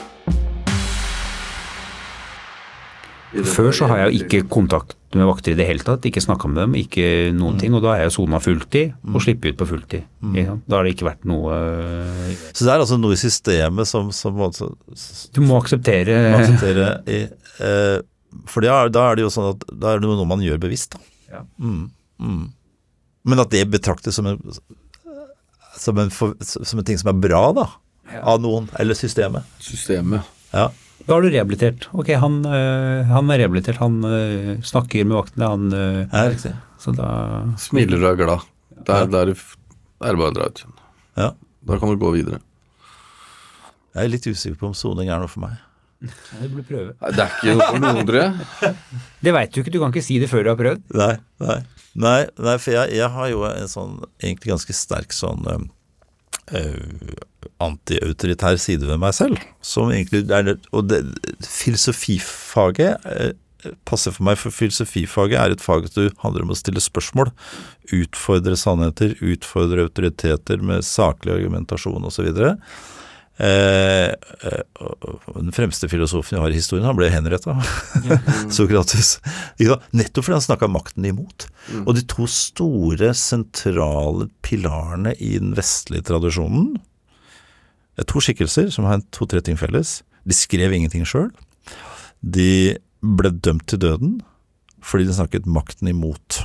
Før 3.46 3.70
så 3.76 3.88
har 3.90 4.00
jeg 4.02 4.08
jo 4.10 4.24
ikke 4.24 4.48
kontakt 4.50 4.96
med 5.16 5.28
vakter 5.30 5.54
i 5.54 5.58
det 5.58 5.68
hele 5.68 5.86
tatt. 5.86 6.06
Ikke 6.08 6.24
snakka 6.24 6.50
med 6.52 6.60
dem, 6.62 6.76
ikke 6.80 7.06
noen 7.36 7.60
ting. 7.62 7.76
Og 7.78 7.84
da 7.86 7.94
er 7.96 8.06
jeg 8.06 8.16
sona 8.16 8.40
fulltid 8.44 8.96
og 9.14 9.24
slipper 9.24 9.54
ut 9.54 9.60
på 9.60 9.68
fulltid. 9.70 10.06
Mm. 10.22 10.64
Da 10.68 10.78
har 10.78 10.88
det 10.88 10.96
ikke 10.96 11.08
vært 11.10 11.28
noe 11.30 11.56
øh, 11.56 12.32
Så 12.52 12.66
det 12.66 12.74
er 12.74 12.84
altså 12.84 12.98
noe 13.00 13.16
i 13.16 13.22
systemet 13.22 13.90
som, 13.90 14.10
som 14.16 14.40
altså, 14.48 14.72
Du 15.36 15.40
må 15.46 15.60
akseptere 15.62 16.16
akseptere 16.36 16.90
i, 17.08 17.20
eh, 17.64 18.00
For 18.50 18.66
det 18.66 18.72
er, 18.74 18.92
da 18.94 19.06
er 19.08 19.20
det 19.20 19.28
jo 19.28 19.34
sånn 19.34 19.52
at 19.54 19.68
da 19.72 19.94
er 19.94 20.02
det 20.04 20.10
noe 20.10 20.28
man 20.30 20.44
gjør 20.44 20.60
bevisst. 20.66 20.98
Da. 20.98 21.04
Ja. 21.38 21.44
Mm, 21.62 21.88
mm. 22.24 22.44
Men 23.28 23.44
at 23.44 23.54
det 23.54 23.66
betraktes 23.72 24.18
som 24.18 24.28
en, 24.30 24.42
som 25.78 26.00
en, 26.02 26.12
som 26.42 26.80
en 26.80 26.88
ting 26.88 27.00
som 27.00 27.12
er 27.12 27.22
bra, 27.28 27.44
da. 27.56 27.70
Av 28.24 28.40
noen, 28.40 28.70
eller 28.80 28.96
systemet. 28.96 29.48
Systemet. 29.64 30.24
Ja. 30.54 30.70
Da 31.06 31.14
har 31.14 31.24
du 31.24 31.30
rehabilitert. 31.32 31.88
Ok, 31.94 32.10
han, 32.20 32.40
øh, 32.46 33.06
han 33.08 33.30
er 33.32 33.44
rehabilitert. 33.44 33.80
Han 33.84 34.02
øh, 34.04 34.58
snakker 34.66 35.06
med 35.06 35.16
vaktene. 35.20 35.52
Han, 35.54 35.70
øh, 35.74 36.00
ja, 36.12 36.24
riktig. 36.32 36.56
så 36.82 36.92
da 36.98 37.12
Smiler 37.62 38.02
og 38.02 38.10
er 38.12 38.20
glad. 38.24 38.50
Da 38.88 39.04
er, 39.04 39.08
er 39.08 39.32
det 39.32 39.38
er 40.12 40.18
bare 40.20 40.34
å 40.34 40.36
dra 40.36 40.50
ut. 40.52 40.66
Ja. 41.18 41.30
Da 41.68 41.78
kan 41.80 41.94
du 41.94 42.02
gå 42.02 42.12
videre. 42.14 42.42
Jeg 43.96 44.04
er 44.04 44.12
litt 44.14 44.28
usikker 44.28 44.60
på 44.60 44.70
om 44.70 44.76
soning 44.78 45.10
er 45.10 45.24
noe 45.24 45.32
for 45.32 45.48
meg. 45.48 45.56
Det 45.98 46.52
blir 46.52 46.66
prøve. 46.68 46.92
Nei, 47.02 47.14
det 47.16 47.24
er 47.24 47.32
ikke 47.34 47.56
noe 47.56 47.70
for 47.72 47.82
noen, 47.82 48.04
tror 48.06 48.20
jeg. 48.22 48.76
Det 49.26 49.34
veit 49.34 49.54
du 49.54 49.64
ikke, 49.64 49.74
du 49.74 49.80
kan 49.82 49.96
ikke 49.96 50.06
si 50.06 50.20
det 50.22 50.30
før 50.30 50.46
du 50.46 50.52
har 50.52 50.60
prøvd. 50.60 50.84
Nei, 51.00 51.16
nei. 51.42 51.58
Nei, 51.98 52.20
nei 52.46 52.54
for 52.62 52.76
jeg, 52.76 52.94
jeg 53.00 53.10
har 53.16 53.32
jo 53.32 53.42
en 53.50 53.72
sånn 53.72 53.96
egentlig 54.22 54.54
ganske 54.54 54.76
sterk 54.78 55.16
sånn 55.16 55.48
antiautoritær 57.64 58.60
side 58.62 58.88
ved 58.88 59.02
meg 59.02 59.16
selv. 59.18 59.42
Som 59.62 59.92
egentlig 59.92 60.26
er 60.32 60.56
Og 60.72 60.88
det, 60.90 61.02
filosofifaget 61.44 63.06
eh, 63.06 63.34
passer 63.86 64.14
for 64.14 64.28
meg, 64.28 64.38
for 64.38 64.54
filosofifaget 64.54 65.40
er 65.40 65.56
et 65.56 65.64
fag 65.64 65.88
som 65.92 66.10
handler 66.24 66.46
om 66.46 66.54
å 66.54 66.60
stille 66.60 66.84
spørsmål. 66.84 67.32
Utfordre 67.96 68.58
sannheter, 68.60 69.16
utfordre 69.22 69.88
autoriteter 69.88 70.62
med 70.62 70.86
saklig 70.86 71.34
argumentasjon 71.34 72.06
osv. 72.06 72.28
Eh, 72.28 72.32
eh, 72.32 72.54
og- 72.54 72.58
og 72.58 72.97
den 75.38 75.54
fremste 75.54 75.86
filosofen 75.92 76.38
vi 76.38 76.42
har 76.42 76.54
i 76.54 76.58
historien, 76.58 76.88
han 76.90 76.98
ble 76.98 77.10
henretta. 77.14 77.54
Sokrates. 78.58 79.20
Ikke 79.60 79.76
sant? 79.76 79.86
Nettopp 79.94 80.26
fordi 80.26 80.38
han 80.40 80.48
snakka 80.48 80.70
makten 80.74 81.06
imot. 81.06 81.46
Og 81.84 81.92
de 81.98 82.04
to 82.10 82.26
store, 82.32 83.14
sentrale 83.18 84.30
pilarene 84.46 85.14
i 85.22 85.36
den 85.38 85.54
vestlige 85.58 86.08
tradisjonen 86.10 86.78
det 87.98 88.04
er 88.06 88.12
to 88.12 88.22
skikkelser 88.22 88.68
som 88.70 88.86
har 88.86 89.02
to-tre 89.10 89.40
ting 89.42 89.56
felles. 89.58 90.04
De 90.22 90.36
skrev 90.38 90.70
ingenting 90.76 91.02
sjøl. 91.10 91.32
De 92.22 92.78
ble 93.02 93.32
dømt 93.34 93.66
til 93.72 93.82
døden 93.82 94.20
fordi 94.86 95.08
de 95.08 95.16
snakket 95.18 95.50
makten 95.50 95.90
imot. 95.90 96.38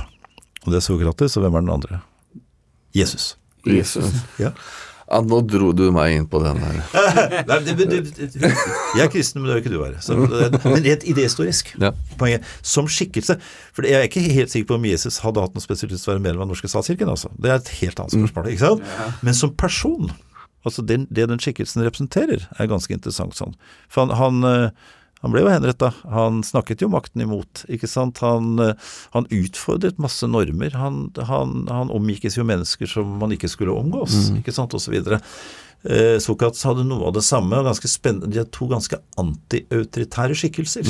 Og 0.65 0.73
det 0.73 0.79
er 0.79 0.83
Sokrates, 0.83 1.37
og 1.37 1.45
hvem 1.45 1.59
er 1.59 1.61
den 1.61 1.69
andre? 1.75 1.99
Jesus. 2.97 3.35
Jesus. 3.69 4.17
Ja. 4.41 4.49
Ja, 5.13 5.19
nå 5.21 5.39
dro 5.45 5.69
du 5.77 5.83
meg 5.93 6.15
inn 6.15 6.25
på 6.29 6.39
den 6.41 6.57
her. 6.57 6.77
Nei, 7.49 7.57
det, 7.67 7.75
det, 7.77 7.99
det, 8.17 8.31
jeg 8.41 9.03
er 9.03 9.11
kristen, 9.13 9.43
men 9.43 9.51
det 9.51 9.57
vil 9.57 9.61
ikke 9.61 9.73
du 9.75 9.77
her. 9.83 9.97
Så, 10.01 10.17
men 10.17 10.79
rent 10.87 11.05
idehistorisk. 11.05 11.69
Ja. 11.81 11.91
Poenget, 12.17 12.47
som 12.65 12.89
skikkelse 12.89 13.35
For 13.75 13.85
jeg 13.85 13.99
er 13.99 14.07
ikke 14.09 14.23
helt 14.25 14.53
sikker 14.53 14.71
på 14.71 14.79
om 14.79 14.87
Jesus 14.89 15.19
hadde 15.21 15.43
hatt 15.43 15.53
noe 15.53 15.65
spesielt 15.65 15.93
lyst 15.93 16.07
til 16.07 16.13
å 16.13 16.15
være 16.15 16.25
medlem 16.25 16.41
av 16.41 16.47
den 16.47 16.55
norske 16.55 16.71
statskirken. 16.71 17.11
Altså. 17.13 17.29
Det 17.37 17.51
er 17.51 17.61
et 17.61 17.71
helt 17.83 18.01
annet 18.01 18.15
spørsmål. 18.17 18.49
ikke 18.55 18.65
sant? 18.65 19.21
Men 19.27 19.37
som 19.37 19.53
person, 19.59 20.09
altså 20.65 20.85
den, 20.89 21.05
det 21.13 21.29
den 21.29 21.41
skikkelsen 21.45 21.85
representerer, 21.85 22.49
er 22.57 22.73
ganske 22.73 22.97
interessant 22.97 23.37
sånn. 23.37 23.53
For 23.93 24.07
han, 24.07 24.17
han, 24.17 24.49
eh, 24.49 24.91
han 25.23 25.31
ble 25.31 25.41
jo 25.45 25.51
henretta. 25.51 25.93
Han 26.11 26.41
snakket 26.43 26.83
jo 26.83 26.89
makten 26.91 27.23
imot, 27.23 27.63
ikke 27.71 27.87
sant. 27.87 28.19
Han, 28.19 28.57
eh, 28.59 28.73
han 29.15 29.27
utfordret 29.31 30.01
masse 30.03 30.27
normer. 30.27 30.75
Han, 30.75 31.05
han, 31.29 31.61
han 31.71 31.91
omgikkes 31.95 32.35
jo 32.37 32.43
mennesker 32.47 32.89
som 32.91 33.15
man 33.21 33.31
ikke 33.31 33.47
skulle 33.51 33.71
omgås, 33.71 34.17
ikke 34.41 34.51
sant, 34.55 34.75
osv. 34.75 34.97
Eh, 34.99 36.17
Sokrates 36.23 36.63
hadde 36.67 36.83
noe 36.87 37.07
av 37.07 37.15
det 37.15 37.23
samme. 37.23 37.63
ganske 37.63 37.87
spennende, 37.91 38.31
De 38.35 38.43
er 38.43 38.51
to 38.51 38.67
ganske 38.71 38.99
antiautoritære 39.19 40.35
skikkelser. 40.35 40.87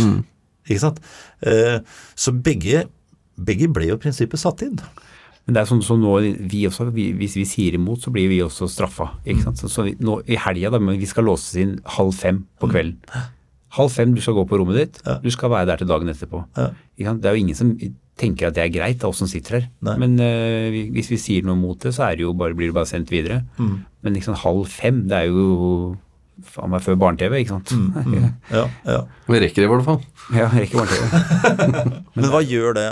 Ikke 0.65 0.81
sant? 0.81 0.99
Eh, 1.45 1.79
så 2.15 2.33
begge, 2.33 2.87
begge 3.37 3.69
ble 3.69 3.89
jo 3.91 3.97
i 3.99 4.03
prinsippet 4.03 4.41
satt 4.41 4.65
inn. 4.65 4.79
Men 5.45 5.57
det 5.57 5.61
er 5.61 5.67
sånn 5.67 5.81
som 5.83 5.99
nå, 5.99 6.13
vi 6.47 6.61
også, 6.69 6.87
vi, 6.95 7.09
hvis 7.19 7.33
vi 7.35 7.43
sier 7.45 7.75
imot, 7.75 8.01
så 8.05 8.13
blir 8.15 8.29
vi 8.31 8.41
også 8.45 8.69
straffa. 8.71 9.09
Ikke 9.27 9.43
sant? 9.43 9.59
Så, 9.59 9.69
så 9.69 9.83
vi, 9.89 9.93
nå, 9.99 10.21
I 10.25 10.37
helga, 10.39 10.71
da, 10.71 10.79
men 10.79 10.97
vi 11.01 11.09
skal 11.09 11.27
låses 11.27 11.57
inn 11.59 11.73
halv 11.97 12.15
fem 12.15 12.45
på 12.63 12.69
kvelden. 12.71 12.97
Halv 13.73 13.89
fem, 13.93 14.13
du 14.13 14.21
skal 14.21 14.37
gå 14.37 14.45
på 14.49 14.59
rommet 14.61 14.77
ditt. 14.77 15.01
Ja. 15.05 15.17
Du 15.23 15.29
skal 15.33 15.49
være 15.53 15.71
der 15.71 15.81
til 15.81 15.89
dagen 15.89 16.11
etterpå. 16.11 16.43
Ja. 16.57 16.69
Det 16.97 17.25
er 17.25 17.33
jo 17.33 17.41
ingen 17.41 17.57
som 17.57 17.73
tenker 18.19 18.51
at 18.51 18.57
det 18.57 18.61
er 18.67 18.73
greit, 18.73 19.01
av 19.01 19.09
oss 19.13 19.23
som 19.23 19.29
sitter 19.29 19.57
her. 19.57 19.67
Nei. 19.87 19.95
Men 20.03 20.13
uh, 20.21 20.75
hvis 20.93 21.09
vi 21.09 21.17
sier 21.17 21.47
noe 21.47 21.57
mot 21.57 21.79
det, 21.81 21.95
så 21.95 22.05
er 22.11 22.19
det 22.19 22.27
jo 22.27 22.35
bare, 22.37 22.53
blir 22.57 22.69
det 22.69 22.77
bare 22.77 22.89
sendt 22.89 23.09
videre. 23.13 23.41
Men 23.57 24.17
liksom 24.17 24.37
halv 24.43 24.67
fem, 24.69 25.05
det 25.09 25.23
er 25.23 25.31
jo 25.31 25.95
faen 26.53 26.71
meg 26.73 26.83
før 26.85 26.97
barne-TV, 27.01 27.39
ikke 27.43 27.57
sant. 27.57 27.73
Ja, 28.53 28.67
ja. 28.89 29.01
Vi 29.29 29.41
rekker 29.41 29.63
det 29.63 29.67
i 29.67 29.73
hvert 29.73 29.85
fall. 29.87 29.99
ja, 30.37 30.47
rekker 30.53 30.81
barne-TV. 30.81 31.99
Men 32.17 32.29
hva 32.33 32.41
gjør 32.45 32.77
det 32.77 32.87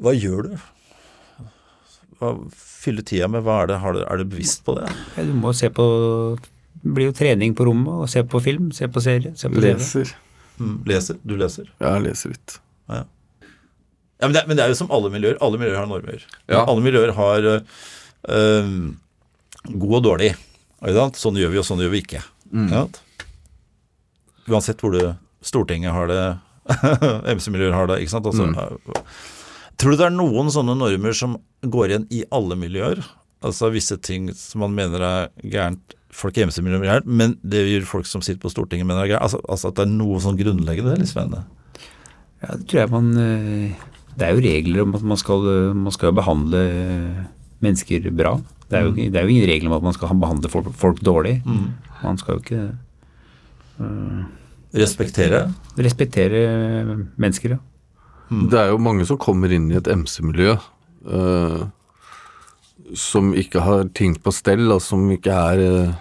Hva 0.00 0.14
gjør 0.16 0.48
du? 0.48 0.54
Hva 2.20 2.34
fyller 2.54 3.04
tida 3.06 3.28
med? 3.30 3.44
Hva 3.44 3.62
er 3.62 3.70
det? 3.70 3.80
Har 3.82 3.96
du, 3.96 4.02
er 4.04 4.20
du 4.20 4.30
bevisst 4.30 4.64
på 4.66 4.74
det? 4.78 4.88
Ja, 5.16 5.26
du 5.28 5.34
må 5.36 5.52
se 5.56 5.70
på 5.74 5.84
blir 6.80 7.10
jo 7.10 7.16
trening 7.16 7.54
på 7.56 7.66
rommet, 7.68 8.04
og 8.04 8.10
se 8.10 8.22
på 8.24 8.40
film, 8.44 8.70
se 8.76 8.88
på 8.88 9.02
serie, 9.04 9.34
se 9.36 9.50
på 9.50 9.60
TV. 9.60 9.74
Leser. 9.76 10.12
Mm, 10.60 10.76
leser? 10.88 11.20
Du 11.24 11.36
leser? 11.40 11.70
Ja, 11.80 11.94
jeg 11.96 12.08
leser 12.08 12.34
litt. 12.34 12.58
Ja, 14.20 14.28
men, 14.28 14.34
det, 14.36 14.42
men 14.48 14.58
det 14.58 14.64
er 14.64 14.72
jo 14.72 14.76
som 14.82 14.90
alle 14.92 15.08
miljøer. 15.12 15.38
Alle 15.40 15.60
miljøer 15.60 15.78
har 15.80 15.88
normer. 15.88 16.24
Ja. 16.50 16.66
Alle 16.66 16.82
miljøer 16.84 17.14
har 17.16 17.46
øh, 17.48 18.74
god 19.70 19.94
og 19.96 20.02
dårlig. 20.04 20.34
Sånn 21.16 21.38
gjør 21.40 21.54
vi, 21.54 21.60
og 21.60 21.66
sånn 21.68 21.80
gjør 21.80 21.94
vi 21.94 22.02
ikke. 22.04 22.20
Mm. 22.52 22.68
sant? 22.72 23.00
Uansett 24.50 24.82
hvor 24.82 24.92
du 24.92 25.02
Stortinget 25.44 25.94
har 25.96 26.10
det, 26.10 26.24
MC-miljøer 27.36 27.72
har 27.72 27.88
det. 27.88 28.02
ikke 28.02 28.12
sant? 28.12 28.28
Altså, 28.28 28.50
mm. 28.50 29.00
Tror 29.80 29.94
du 29.94 30.00
det 30.02 30.10
er 30.10 30.12
noen 30.12 30.52
sånne 30.52 30.76
normer 30.76 31.16
som 31.16 31.38
går 31.64 31.88
igjen 31.88 32.06
i 32.12 32.20
alle 32.36 32.58
miljøer? 32.60 33.00
Altså 33.40 33.70
visse 33.72 33.96
ting 34.04 34.28
som 34.36 34.66
man 34.66 34.76
mener 34.76 35.00
er 35.00 35.30
gærent 35.40 35.96
folk 36.14 36.38
i 36.38 36.44
MC-miljøet 36.48 36.82
mener 36.82 37.00
er 37.00 37.06
men 37.06 37.36
det 37.42 37.62
gjør 37.68 37.86
folk 37.88 38.08
som 38.10 38.22
sitter 38.24 38.42
på 38.42 38.50
Stortinget 38.52 38.88
mener 38.88 39.06
jeg. 39.08 39.18
Altså, 39.20 39.40
altså 39.48 39.70
at 39.70 39.78
det 39.78 39.86
er 39.86 39.92
noe 39.94 40.20
sånn 40.22 40.38
grunnleggende. 40.38 40.90
Det 40.90 40.98
er 40.98 41.04
litt 41.04 41.12
spennende. 41.12 41.44
Ja, 42.40 42.54
det 42.56 42.66
tror 42.70 42.80
jeg 42.80 42.90
man 42.94 43.08
eh, 43.20 43.86
Det 44.16 44.26
er 44.26 44.32
jo 44.34 44.44
regler 44.44 44.82
om 44.86 44.94
at 44.96 45.02
man 45.04 45.20
skal, 45.20 45.44
man 45.76 45.92
skal 45.94 46.14
behandle 46.16 46.62
mennesker 47.60 48.10
bra. 48.16 48.34
Det 48.70 48.78
er, 48.78 48.86
jo, 48.86 48.92
det 48.96 49.18
er 49.18 49.26
jo 49.26 49.32
ingen 49.34 49.48
regler 49.50 49.70
om 49.70 49.76
at 49.80 49.86
man 49.88 49.96
skal 49.96 50.14
behandle 50.22 50.50
folk, 50.52 50.70
folk 50.78 51.00
dårlig. 51.04 51.40
Man 51.46 52.18
skal 52.20 52.38
jo 52.38 52.44
ikke 52.44 52.62
Respektere. 54.70 55.48
respektere 55.76 56.40
mennesker, 57.18 57.56
ja. 57.56 57.60
Det 58.30 58.58
er 58.60 58.68
jo 58.70 58.78
mange 58.78 59.02
som 59.08 59.18
kommer 59.18 59.50
inn 59.50 59.66
i 59.72 59.78
et 59.80 59.88
MC-miljø 59.90 60.52
eh, 60.54 61.62
som 62.98 63.32
ikke 63.36 63.62
har 63.64 63.88
ting 63.96 64.16
på 64.20 64.32
stell, 64.34 64.66
og 64.72 64.82
som 64.84 65.06
ikke 65.12 65.34
er 65.52 65.64
eh, 65.64 65.96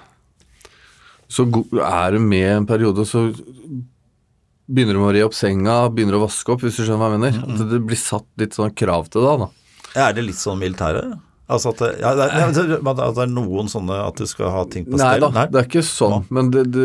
Så 1.30 1.46
er 1.46 2.16
du 2.16 2.20
med 2.20 2.48
en 2.56 2.68
periode, 2.70 3.06
så 3.06 3.28
begynner 4.70 4.98
du 4.98 5.02
med 5.02 5.10
å 5.12 5.16
re 5.16 5.24
opp 5.28 5.38
senga, 5.38 5.80
begynner 5.94 6.18
å 6.18 6.26
vaske 6.26 6.54
opp, 6.54 6.64
hvis 6.66 6.78
du 6.78 6.84
skjønner 6.84 7.02
hva 7.02 7.10
jeg 7.12 7.22
mener. 7.22 7.42
At 7.46 7.72
det 7.72 7.82
blir 7.86 8.00
satt 8.00 8.28
litt 8.42 8.58
sånn 8.58 8.74
krav 8.74 9.10
til 9.14 9.26
deg, 9.26 9.44
da. 9.46 9.50
Er 10.06 10.14
det 10.18 10.28
litt 10.28 10.38
sånn 10.38 10.62
militæret? 10.62 11.18
Altså 11.50 11.72
at 11.74 11.82
det, 11.82 11.90
ja, 12.04 12.14
det, 12.14 12.28
er, 12.30 12.52
det 12.54 13.24
er 13.24 13.32
noen 13.34 13.70
sånne 13.72 13.96
at 14.06 14.20
du 14.22 14.30
skal 14.30 14.52
ha 14.54 14.62
ting 14.70 14.86
på 14.86 15.00
Nei 15.00 15.16
stell? 15.18 15.32
Nei? 15.34 15.48
det 15.50 15.58
er 15.58 15.66
ikke 15.66 15.86
sånn, 15.86 16.28
men 16.30 16.52
det, 16.54 16.84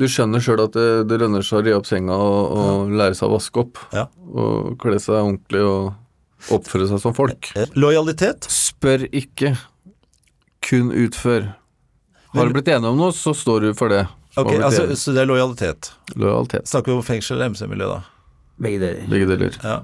du 0.00 0.06
skjønner 0.10 0.42
sjøl 0.42 0.64
at 0.64 0.74
det, 0.74 1.18
lønner 1.20 1.44
seg 1.46 1.60
å 1.60 1.64
re 1.66 1.76
opp 1.76 1.86
senga 1.86 2.16
og, 2.16 2.56
og 2.58 2.94
lære 2.98 3.14
seg 3.14 3.28
å 3.28 3.36
vaske 3.36 3.62
opp. 3.62 3.78
Ja. 3.94 4.08
Og 4.34 4.74
kle 4.82 4.98
seg 5.02 5.20
ordentlig 5.20 5.62
og 5.66 5.92
oppføre 6.54 6.88
seg 6.90 7.02
som 7.02 7.16
folk. 7.16 7.50
Eh, 7.58 7.70
Lojalitet? 7.76 8.48
Spør 8.50 9.04
ikke, 9.10 9.54
kun 10.64 10.90
utfør. 10.94 11.50
Har 12.34 12.46
du 12.46 12.54
blitt 12.54 12.70
enig 12.70 12.86
om 12.88 12.98
noe, 13.00 13.12
så 13.16 13.34
står 13.36 13.66
du 13.66 13.70
for 13.76 13.92
det. 13.92 14.04
Ok, 14.38 14.52
altså. 14.62 14.86
Så 14.96 15.12
det 15.16 15.24
er 15.24 15.28
lojalitet. 15.28 15.90
Lojalitet. 16.14 16.68
Snakker 16.70 16.92
vi 16.92 17.00
om 17.00 17.06
fengsel 17.06 17.36
eller 17.36 17.50
MC-miljø, 17.50 17.88
da? 17.90 18.02
Begge 18.62 18.78
deler. 18.84 19.08
Begge 19.10 19.30
deler. 19.32 19.56
Ja. 19.64 19.80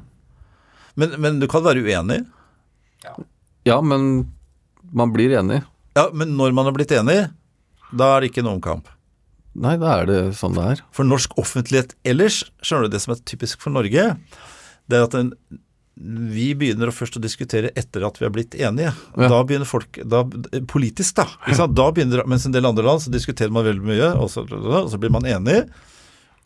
Men, 0.97 1.17
men 1.21 1.41
du 1.43 1.49
kan 1.51 1.65
være 1.67 1.83
uenig? 1.83 2.21
Ja, 3.67 3.81
men 3.83 4.29
man 4.95 5.13
blir 5.15 5.35
enig. 5.41 5.63
Ja, 5.99 6.07
men 6.15 6.37
når 6.39 6.55
man 6.55 6.69
har 6.69 6.77
blitt 6.77 6.95
enig, 6.95 7.19
da 7.91 8.13
er 8.15 8.23
det 8.23 8.31
ikke 8.31 8.47
noen 8.47 8.63
kamp. 8.65 8.89
Nei, 9.57 9.75
da 9.81 9.95
er 10.03 10.09
det 10.09 10.19
sånn 10.37 10.55
det 10.57 10.65
er. 10.75 10.83
For 10.95 11.09
norsk 11.09 11.35
offentlighet 11.41 11.95
ellers, 12.07 12.43
skjønner 12.61 12.87
du 12.87 12.95
det 12.95 13.03
som 13.03 13.15
er 13.15 13.23
typisk 13.29 13.63
for 13.65 13.73
Norge, 13.75 14.05
det 14.87 14.99
er 14.99 15.07
at 15.07 15.17
en, 15.19 15.33
vi 15.97 16.51
begynner 16.59 16.91
først 16.93 17.17
å 17.17 17.23
diskutere 17.25 17.71
etter 17.79 18.05
at 18.05 18.19
vi 18.21 18.27
har 18.27 18.33
blitt 18.35 18.55
enige. 18.55 18.91
Ja. 19.17 19.29
Da 19.33 19.39
begynner 19.49 19.69
folk 19.69 19.97
da, 20.05 20.27
Politisk, 20.69 21.17
da. 21.17 21.25
Da 21.73 21.87
begynner, 21.95 22.27
mens 22.29 22.45
en 22.45 22.53
del 22.53 22.69
andre 22.69 22.85
land 22.85 23.01
så 23.07 23.13
diskuterer 23.13 23.55
man 23.55 23.65
veldig 23.65 23.87
mye, 23.87 24.11
og 24.21 24.29
så, 24.33 24.45
og 24.45 24.91
så 24.93 25.01
blir 25.01 25.15
man 25.15 25.25
enig. 25.29 25.63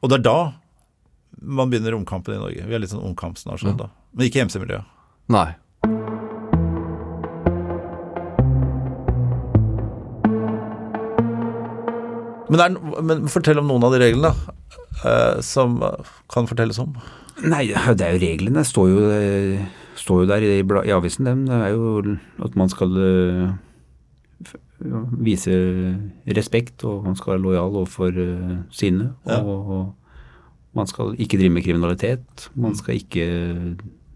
Og 0.01 0.13
det 0.13 0.21
er 0.21 0.27
da 0.29 0.39
man 1.41 1.73
begynner 1.73 1.99
omkampen 1.99 2.37
i 2.37 2.39
Norge. 2.39 2.69
Vi 2.69 2.77
er 2.77 2.83
litt 2.83 2.93
sånn 2.95 3.03
omkampsnasjon 3.11 3.79
da. 3.81 3.91
Men 4.15 4.31
ikke 4.31 4.47
MC-miljøet. 4.47 4.87
Nei. 5.35 5.49
Men, 12.51 12.63
er, 12.63 13.03
men 13.07 13.27
fortell 13.31 13.61
om 13.63 13.71
noen 13.71 13.87
av 13.87 13.95
de 13.95 14.01
reglene 14.03 14.31
eh, 15.07 15.39
som 15.43 15.79
kan 16.31 16.51
fortelles 16.51 16.79
om. 16.83 16.95
Nei, 17.47 17.67
det 17.71 18.07
er 18.07 18.17
jo 18.17 18.23
reglene. 18.23 18.65
Står 18.67 18.91
jo, 18.91 19.05
står 19.99 20.25
jo 20.25 20.31
der 20.31 20.47
i, 20.47 20.53
i 20.61 20.95
avisen. 20.95 21.29
dem. 21.29 21.47
Det 21.49 21.57
er 21.57 21.75
jo 21.75 22.17
at 22.45 22.57
man 22.59 22.73
skal 22.73 22.99
eh, 23.05 24.47
vise 25.21 25.55
respekt, 26.27 26.85
og 26.85 27.05
man 27.09 27.17
skal 27.17 27.35
være 27.35 27.45
lojal 27.47 27.81
overfor 27.83 28.21
eh, 28.25 28.59
sine. 28.71 29.13
Ja. 29.29 29.41
Og, 29.41 29.71
og 29.71 30.77
man 30.77 30.87
skal 30.87 31.15
ikke 31.19 31.39
drive 31.41 31.55
med 31.55 31.65
kriminalitet. 31.67 32.51
Man 32.55 32.77
skal 32.79 33.01
ikke 33.01 33.27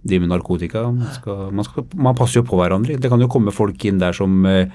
drive 0.04 0.20
med 0.20 0.28
narkotika. 0.34 0.84
Man, 0.90 1.08
skal, 1.14 1.48
man, 1.52 1.64
skal, 1.64 1.88
man 1.96 2.16
passer 2.18 2.40
jo 2.40 2.48
på 2.48 2.60
hverandre. 2.60 2.98
Det 3.00 3.10
kan 3.10 3.20
jo 3.20 3.30
komme 3.30 3.54
folk 3.54 3.84
inn 3.88 4.02
der 4.02 4.16
som 4.16 4.44
eh, 4.46 4.68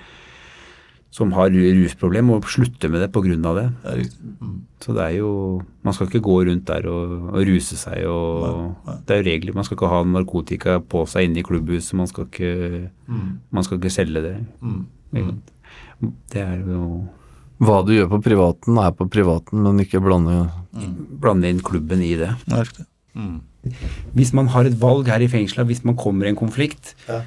som 1.11 1.31
har 1.33 1.49
rusproblem 1.49 2.29
og 2.35 2.45
slutter 2.45 2.89
med 2.93 3.01
det 3.01 3.07
pga. 3.11 3.53
det. 3.57 3.63
Ja, 3.83 3.93
riktig. 3.97 4.33
Så 4.79 4.93
det 4.95 5.01
er 5.03 5.15
jo 5.17 5.61
Man 5.83 5.93
skal 5.93 6.07
ikke 6.07 6.21
gå 6.21 6.35
rundt 6.47 6.65
der 6.69 6.85
og, 6.87 7.11
og 7.33 7.41
ruse 7.47 7.75
seg 7.75 8.05
og 8.07 8.75
Det 9.07 9.15
er 9.15 9.23
jo 9.23 9.25
regler. 9.29 9.53
Man 9.55 9.63
skal 9.65 9.75
ikke 9.77 9.89
ha 9.89 10.03
narkotika 10.05 10.79
på 10.79 11.01
seg 11.09 11.25
inne 11.27 11.39
i 11.41 11.43
klubbhuset. 11.43 11.93
Man 11.97 12.07
skal 12.07 12.25
ikke, 12.29 12.89
man 13.51 13.63
skal 13.65 13.77
ikke 13.79 13.89
selge 13.91 14.21
det. 14.21 14.35
Mm. 14.61 15.41
Det 16.31 16.41
er 16.45 16.61
jo 16.63 17.07
Hva 17.59 17.81
du 17.83 17.91
gjør 17.91 18.07
på 18.13 18.21
privaten, 18.23 18.77
er 18.79 18.91
på 18.95 19.09
privaten, 19.11 19.63
men 19.65 19.79
ikke 19.83 19.99
blande 19.99 20.45
Blande 21.19 21.49
inn 21.49 21.59
klubben 21.59 21.99
i 22.05 22.13
det. 22.15 22.29
det, 22.47 22.61
riktig. 22.69 22.85
Hvis 24.15 24.31
man 24.37 24.47
har 24.53 24.63
et 24.69 24.77
valg 24.79 25.09
her 25.11 25.19
i 25.19 25.27
fengselet, 25.27 25.67
hvis 25.67 25.83
man 25.83 25.97
kommer 25.99 26.25
i 26.25 26.29
en 26.29 26.37
konflikt, 26.39 26.93
Ja. 27.09 27.23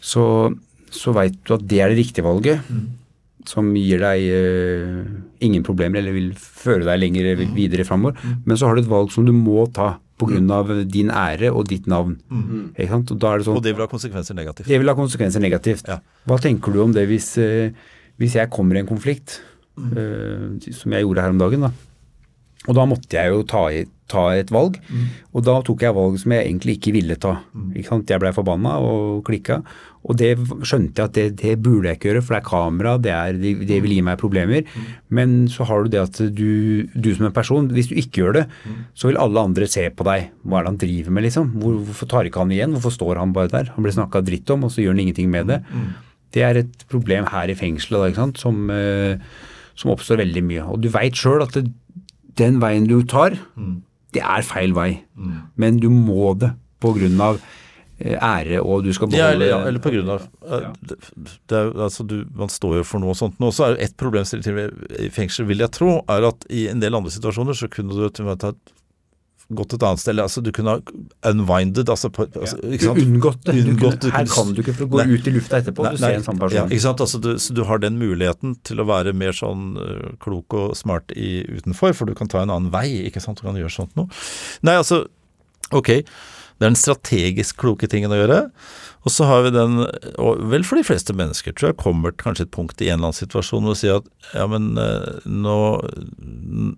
så, 0.00 0.52
så 0.92 1.12
veit 1.16 1.40
du 1.48 1.54
at 1.56 1.64
det 1.66 1.80
er 1.82 1.88
det 1.90 1.98
riktige 1.98 2.22
valget. 2.24 2.60
Som 3.48 3.72
gir 3.74 4.02
deg 4.02 4.24
uh, 4.30 5.02
ingen 5.42 5.64
problemer, 5.66 5.98
eller 6.00 6.14
vil 6.14 6.30
føre 6.38 6.86
deg 6.86 7.00
lenger 7.02 7.44
videre 7.56 7.86
framover. 7.88 8.18
Men 8.46 8.58
så 8.58 8.68
har 8.68 8.78
du 8.78 8.84
et 8.84 8.90
valg 8.90 9.12
som 9.14 9.26
du 9.26 9.32
må 9.34 9.66
ta 9.74 9.96
pga. 10.22 10.82
din 10.86 11.10
ære 11.10 11.50
og 11.52 11.68
ditt 11.68 11.86
navn. 11.86 12.18
Ikke 12.78 12.90
sant? 12.90 13.10
Og 13.10 13.18
da 13.18 13.32
er 13.32 13.38
det 13.38 13.48
sånn 13.48 13.58
Og 13.58 13.64
det 13.64 13.74
vil 13.74 13.84
ha 13.84 13.90
konsekvenser 13.90 14.38
negativt. 14.38 14.68
Det 14.68 14.78
vil 14.78 14.88
ha 14.88 14.94
konsekvenser 14.94 15.42
negativt. 15.42 15.88
Ja. 15.88 15.98
Hva 16.26 16.38
tenker 16.38 16.72
du 16.72 16.82
om 16.82 16.92
det 16.94 17.08
hvis, 17.10 17.36
uh, 17.38 17.70
hvis 18.22 18.38
jeg 18.38 18.50
kommer 18.50 18.78
i 18.78 18.84
en 18.84 18.90
konflikt, 18.90 19.40
uh, 19.78 20.54
som 20.70 20.92
jeg 20.94 21.02
gjorde 21.02 21.26
her 21.26 21.34
om 21.34 21.42
dagen? 21.42 21.66
da? 21.66 21.72
Og 22.70 22.76
da 22.78 22.84
måtte 22.86 23.18
jeg 23.18 23.32
jo 23.32 23.40
ta, 23.48 23.64
i, 23.74 23.80
ta 24.10 24.28
et 24.38 24.50
valg, 24.54 24.76
og 25.32 25.42
da 25.46 25.56
tok 25.66 25.82
jeg 25.82 25.96
valg 25.96 26.18
som 26.22 26.34
jeg 26.36 26.46
egentlig 26.46 26.76
ikke 26.78 26.92
ville 26.94 27.16
ta. 27.18 27.32
Ikke 27.74 27.88
sant? 27.88 28.10
Jeg 28.12 28.22
blei 28.22 28.30
forbanna 28.36 28.76
og 28.78 29.24
klikka, 29.26 29.56
og 30.02 30.18
det 30.18 30.32
skjønte 30.66 30.98
jeg 30.98 31.08
at 31.08 31.16
det, 31.16 31.24
det 31.38 31.56
burde 31.62 31.90
jeg 31.90 31.98
ikke 31.98 32.08
gjøre, 32.10 32.22
for 32.22 32.34
det 32.34 32.40
er 32.40 32.46
kamera, 32.46 32.94
det, 33.02 33.12
er, 33.14 33.36
det, 33.38 33.80
vil 33.82 33.96
gi 33.96 34.04
meg 34.06 34.20
problemer. 34.20 34.66
Men 35.14 35.48
så 35.50 35.66
har 35.66 35.84
du 35.84 35.92
det 35.92 36.00
at 36.02 36.22
du, 36.34 36.86
du 36.94 37.10
som 37.14 37.28
en 37.28 37.34
person, 37.34 37.70
hvis 37.74 37.90
du 37.90 37.96
ikke 37.98 38.22
gjør 38.22 38.38
det, 38.40 38.46
så 38.98 39.10
vil 39.10 39.20
alle 39.22 39.46
andre 39.46 39.68
se 39.70 39.88
på 39.90 40.06
deg. 40.06 40.30
Hva 40.42 40.58
er 40.58 40.66
det 40.66 40.72
han 40.72 40.80
driver 40.82 41.14
med, 41.18 41.26
liksom? 41.28 41.52
Hvorfor 41.62 42.10
tar 42.10 42.30
ikke 42.30 42.42
han 42.42 42.54
igjen? 42.54 42.74
Hvorfor 42.78 42.94
står 42.98 43.22
han 43.22 43.34
bare 43.36 43.52
der? 43.54 43.70
Han 43.76 43.86
blir 43.86 43.94
snakka 43.94 44.24
dritt 44.26 44.50
om, 44.54 44.66
og 44.66 44.74
så 44.74 44.82
gjør 44.82 44.96
han 44.96 45.04
ingenting 45.06 45.30
med 45.34 45.50
det. 45.50 45.62
Det 46.32 46.46
er 46.46 46.62
et 46.62 46.86
problem 46.90 47.26
her 47.30 47.50
i 47.52 47.58
fengselet 47.58 48.02
da, 48.02 48.10
ikke? 48.10 48.28
Som, 48.42 48.70
eh, 48.74 49.18
som 49.78 49.94
oppstår 49.94 50.22
veldig 50.24 50.46
mye. 50.46 50.66
Og 50.66 50.82
du 50.82 50.90
veit 50.94 51.18
sjøl 51.18 51.44
at 51.44 51.54
det, 51.58 51.68
den 52.38 52.60
veien 52.62 52.86
du 52.90 53.00
tar, 53.08 53.36
det 54.12 54.22
er 54.22 54.44
feil 54.46 54.76
vei. 54.76 54.90
Men 55.56 55.80
du 55.82 55.88
må 55.92 56.34
det 56.38 56.52
på 56.82 56.92
grunn 56.96 57.20
av 57.22 57.38
eh, 58.02 58.16
ære, 58.16 58.60
og 58.60 58.84
du 58.86 58.90
skal 58.96 59.12
Ja, 59.14 59.30
eller, 59.34 59.52
ja, 59.52 59.60
eller 59.68 59.82
på 59.82 59.92
grunn 59.94 60.10
av 60.10 60.24
ja. 60.50 60.72
det, 60.82 60.98
det 61.48 61.58
er, 61.58 61.70
altså, 61.86 62.02
du, 62.08 62.24
Man 62.34 62.50
står 62.50 62.80
jo 62.80 62.86
for 62.88 63.04
noe 63.04 63.14
sånt 63.18 63.38
nå. 63.42 63.52
Så 63.54 63.66
er 63.66 63.76
jo 63.76 63.82
ett 63.86 63.96
problemstilling 64.00 64.44
til 64.46 65.04
i 65.06 65.10
fengsel, 65.14 65.46
vil 65.48 65.62
jeg 65.62 65.74
tro, 65.78 66.00
er 66.10 66.26
at 66.32 66.46
i 66.50 66.66
en 66.72 66.82
del 66.82 66.98
andre 66.98 67.12
situasjoner 67.14 67.58
så 67.58 67.70
kunne 67.72 67.94
du 67.94 68.24
med 68.26 68.42
tatt 68.42 68.74
gått 69.50 69.74
et 69.76 69.82
annet 69.86 70.00
sted. 70.00 70.18
Altså, 70.22 70.40
du 70.44 70.50
kunne 70.54 70.76
ha 70.76 71.30
unwinded, 71.32 71.88
altså, 71.92 72.10
på, 72.14 72.26
altså 72.30 72.58
ikke 72.62 72.88
sant? 72.90 73.00
Unngått 73.02 73.40
det. 73.48 73.54
Du 73.58 73.70
Unngått, 73.72 73.98
du 74.00 74.06
kunne, 74.08 74.16
her 74.16 74.30
kan 74.32 74.52
du 74.54 74.60
ikke, 74.62 74.74
for 74.78 74.86
å 74.86 74.90
gå 74.94 75.00
Nei. 75.02 75.06
ut 75.16 75.26
i 75.28 75.34
lufta 75.34 75.58
etterpå, 75.62 75.86
Nei, 75.86 75.94
du 75.96 76.00
nei, 76.04 76.10
ser 76.12 76.20
en 76.20 76.26
samme 76.28 76.40
Ja, 76.42 76.48
person. 76.48 76.74
ikke 76.76 76.84
sant? 76.86 77.02
Altså, 77.06 77.22
du, 77.24 77.30
så 77.42 77.56
du 77.58 77.62
har 77.68 77.82
den 77.82 77.98
muligheten 78.00 78.54
til 78.68 78.82
å 78.82 78.86
være 78.88 79.12
mer 79.16 79.36
sånn 79.36 79.72
øh, 79.82 80.12
klok 80.22 80.56
og 80.58 80.76
smart 80.78 81.12
i, 81.16 81.42
utenfor, 81.58 81.96
for 81.98 82.08
du 82.08 82.14
kan 82.18 82.30
ta 82.32 82.44
en 82.44 82.52
annen 82.54 82.70
vei. 82.74 82.86
ikke 83.08 83.20
sant? 83.24 83.40
Du 83.42 83.48
kan 83.48 83.58
gjøre 83.58 83.72
sånt 83.74 83.96
noe. 83.98 84.08
Nei, 84.64 84.78
altså, 84.80 85.04
ok, 85.72 85.90
det 86.62 86.68
er 86.68 86.70
den 86.70 86.78
strategisk 86.78 87.56
kloke 87.58 87.88
tingen 87.90 88.12
å 88.14 88.18
gjøre. 88.20 88.40
Og 89.02 89.10
så 89.10 89.26
har 89.26 89.42
vi 89.42 89.50
den, 89.50 89.80
og 90.22 90.42
vel 90.52 90.62
for 90.62 90.78
de 90.78 90.84
fleste 90.86 91.10
mennesker, 91.18 91.56
tror 91.58 91.72
jeg, 91.72 91.78
kommer 91.82 92.14
kanskje 92.14 92.46
et 92.46 92.52
punkt 92.54 92.78
i 92.84 92.86
en 92.86 93.00
eller 93.00 93.10
annen 93.10 93.18
situasjon 93.18 93.64
hvor 93.66 93.74
du 93.74 93.80
sier 93.80 93.98
at 93.98 94.10
ja, 94.36 94.44
men 94.46 94.68
øh, 94.78 95.24
nå, 95.26 95.56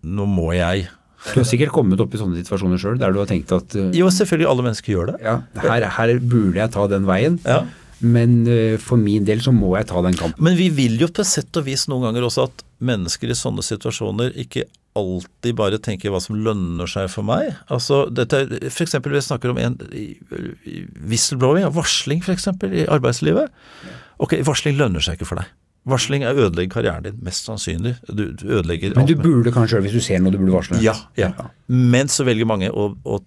nå 0.00 0.28
må 0.30 0.54
jeg. 0.56 0.86
Du 1.32 1.38
har 1.40 1.46
sikkert 1.48 1.72
kommet 1.72 2.00
opp 2.04 2.12
i 2.14 2.18
sånne 2.20 2.36
situasjoner 2.42 2.78
sjøl, 2.82 2.98
der 3.00 3.14
du 3.14 3.18
har 3.22 3.26
tenkt 3.30 3.52
at 3.56 3.74
uh, 3.80 3.88
Jo, 3.96 4.10
selvfølgelig, 4.12 4.48
alle 4.50 4.66
mennesker 4.66 4.92
gjør 4.92 5.06
det. 5.14 5.16
ja, 5.24 5.38
her, 5.64 5.86
her 5.96 6.14
burde 6.20 6.60
jeg 6.60 6.70
ta 6.74 6.86
den 6.92 7.06
veien, 7.08 7.38
Ja. 7.48 7.62
men 8.04 8.42
uh, 8.46 8.76
for 8.82 9.00
min 9.00 9.24
del 9.24 9.40
så 9.40 9.52
må 9.54 9.72
jeg 9.78 9.88
ta 9.88 10.02
den 10.04 10.18
kampen. 10.20 10.42
Men 10.44 10.58
vi 10.60 10.68
vil 10.76 10.98
jo 11.00 11.08
på 11.08 11.24
sett 11.24 11.56
og 11.56 11.64
vis 11.64 11.86
noen 11.88 12.04
ganger 12.10 12.26
også 12.28 12.44
at 12.50 12.64
mennesker 12.84 13.32
i 13.32 13.38
sånne 13.38 13.64
situasjoner 13.64 14.34
ikke 14.44 14.66
alltid 14.94 15.56
bare 15.58 15.78
tenker 15.82 16.12
hva 16.14 16.20
som 16.22 16.36
lønner 16.38 16.86
seg 16.86 17.08
for 17.10 17.24
meg. 17.26 17.48
Altså, 17.72 18.04
dette, 18.14 18.44
er- 18.44 18.68
for 18.70 18.84
eksempel 18.84 19.16
vi 19.16 19.24
snakker 19.24 19.50
om 19.50 19.58
en 19.58 19.74
whistleblowing, 21.08 21.66
varsling 21.74 22.22
eksempel, 22.30 22.72
i 22.82 22.84
arbeidslivet. 22.86 23.50
Ok, 24.22 24.36
varsling 24.46 24.76
lønner 24.78 25.02
seg 25.02 25.16
ikke 25.18 25.26
for 25.32 25.40
deg. 25.40 25.48
Varsling 25.88 26.24
er 26.24 26.38
ødelegger 26.38 26.72
karrieren 26.78 27.04
din, 27.04 27.16
mest 27.24 27.44
sannsynlig. 27.44 27.94
Du, 28.08 28.30
du 28.32 28.44
ødelegger 28.48 28.94
Men 28.96 29.08
du 29.08 29.16
burde 29.20 29.52
kanskje 29.52 29.82
hvis 29.84 29.96
du 29.96 30.00
ser 30.04 30.22
noe 30.22 30.32
du 30.32 30.40
burde 30.40 30.54
varsle. 30.56 30.80
ja, 30.84 30.94
ja. 31.20 31.32
Men 31.68 32.08
så 32.12 32.24
velger 32.24 32.48
mange 32.48 32.70
å, 32.72 32.92
å 33.04 33.20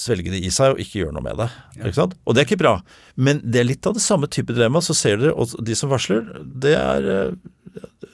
svelge 0.00 0.32
det 0.32 0.40
i 0.42 0.50
seg 0.54 0.74
og 0.74 0.82
ikke 0.82 1.02
gjøre 1.02 1.14
noe 1.16 1.24
med 1.24 1.38
det. 1.40 1.48
Ikke 1.80 1.96
sant? 1.98 2.16
Og 2.24 2.34
det 2.34 2.42
er 2.42 2.48
ikke 2.48 2.60
bra. 2.62 2.74
Men 3.20 3.42
det 3.44 3.62
er 3.62 3.68
litt 3.68 3.86
av 3.86 3.96
det 3.96 4.02
samme 4.04 4.30
type 4.32 4.54
dilemma. 4.56 4.82
Så 4.84 4.96
ser 4.98 5.20
dere, 5.20 5.34
og 5.36 5.54
de 5.66 5.76
som 5.78 5.92
varsler, 5.92 6.26
det 6.40 6.76
er 6.78 7.10
eh, 7.14 7.40